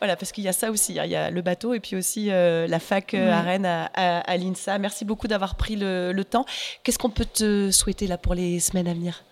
[0.00, 0.98] Voilà, parce qu'il y a ça aussi.
[0.98, 1.04] Hein.
[1.04, 4.78] Il y a le bateau et puis aussi la fac à Rennes, à, à, l'INSA.
[4.78, 6.44] Merci beaucoup d'avoir pris le, le temps.
[6.82, 9.22] Qu'est-ce qu'on peut te souhaiter là pour les semaines à venir?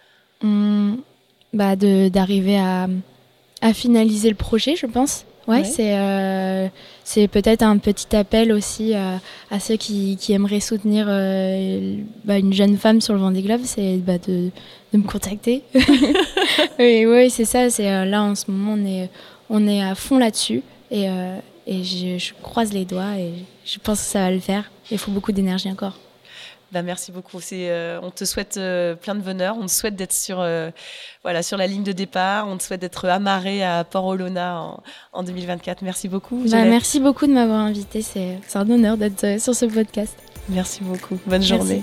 [0.43, 0.97] Mmh,
[1.53, 2.89] bah D'arriver à,
[3.61, 5.25] à, finaliser le projet, je pense.
[5.49, 6.69] Ouais, c'est euh,
[7.03, 9.21] c'est peut-être un petit appel aussi à,
[9.51, 13.63] à ceux qui, qui, aimeraient soutenir euh, bah, une jeune femme sur le Vendée Globe,
[13.65, 14.51] c'est bah, de,
[14.93, 15.63] de, me contacter.
[16.79, 17.69] oui, oui c'est ça.
[17.69, 19.11] C'est euh, là en ce moment on est
[19.49, 21.07] on est à fond là-dessus et,
[21.67, 23.33] et je, je, croise les doigts et
[23.65, 24.71] je pense que ça va le faire.
[24.91, 25.99] Il faut beaucoup d'énergie encore.
[26.73, 27.39] Bah, merci beaucoup.
[27.53, 29.57] Euh, on te souhaite euh, plein de bonheur.
[29.59, 30.71] On te souhaite d'être sur, euh,
[31.23, 32.47] voilà, sur la ligne de départ.
[32.49, 34.77] On te souhaite d'être amarré à Port-Olona
[35.12, 35.83] en, 2024.
[35.83, 36.45] Merci beaucoup.
[36.49, 38.03] Bah, merci beaucoup de m'avoir invité.
[38.03, 40.16] C'est un honneur d'être sur ce podcast.
[40.49, 41.18] Merci beaucoup.
[41.27, 41.83] Bonne journée.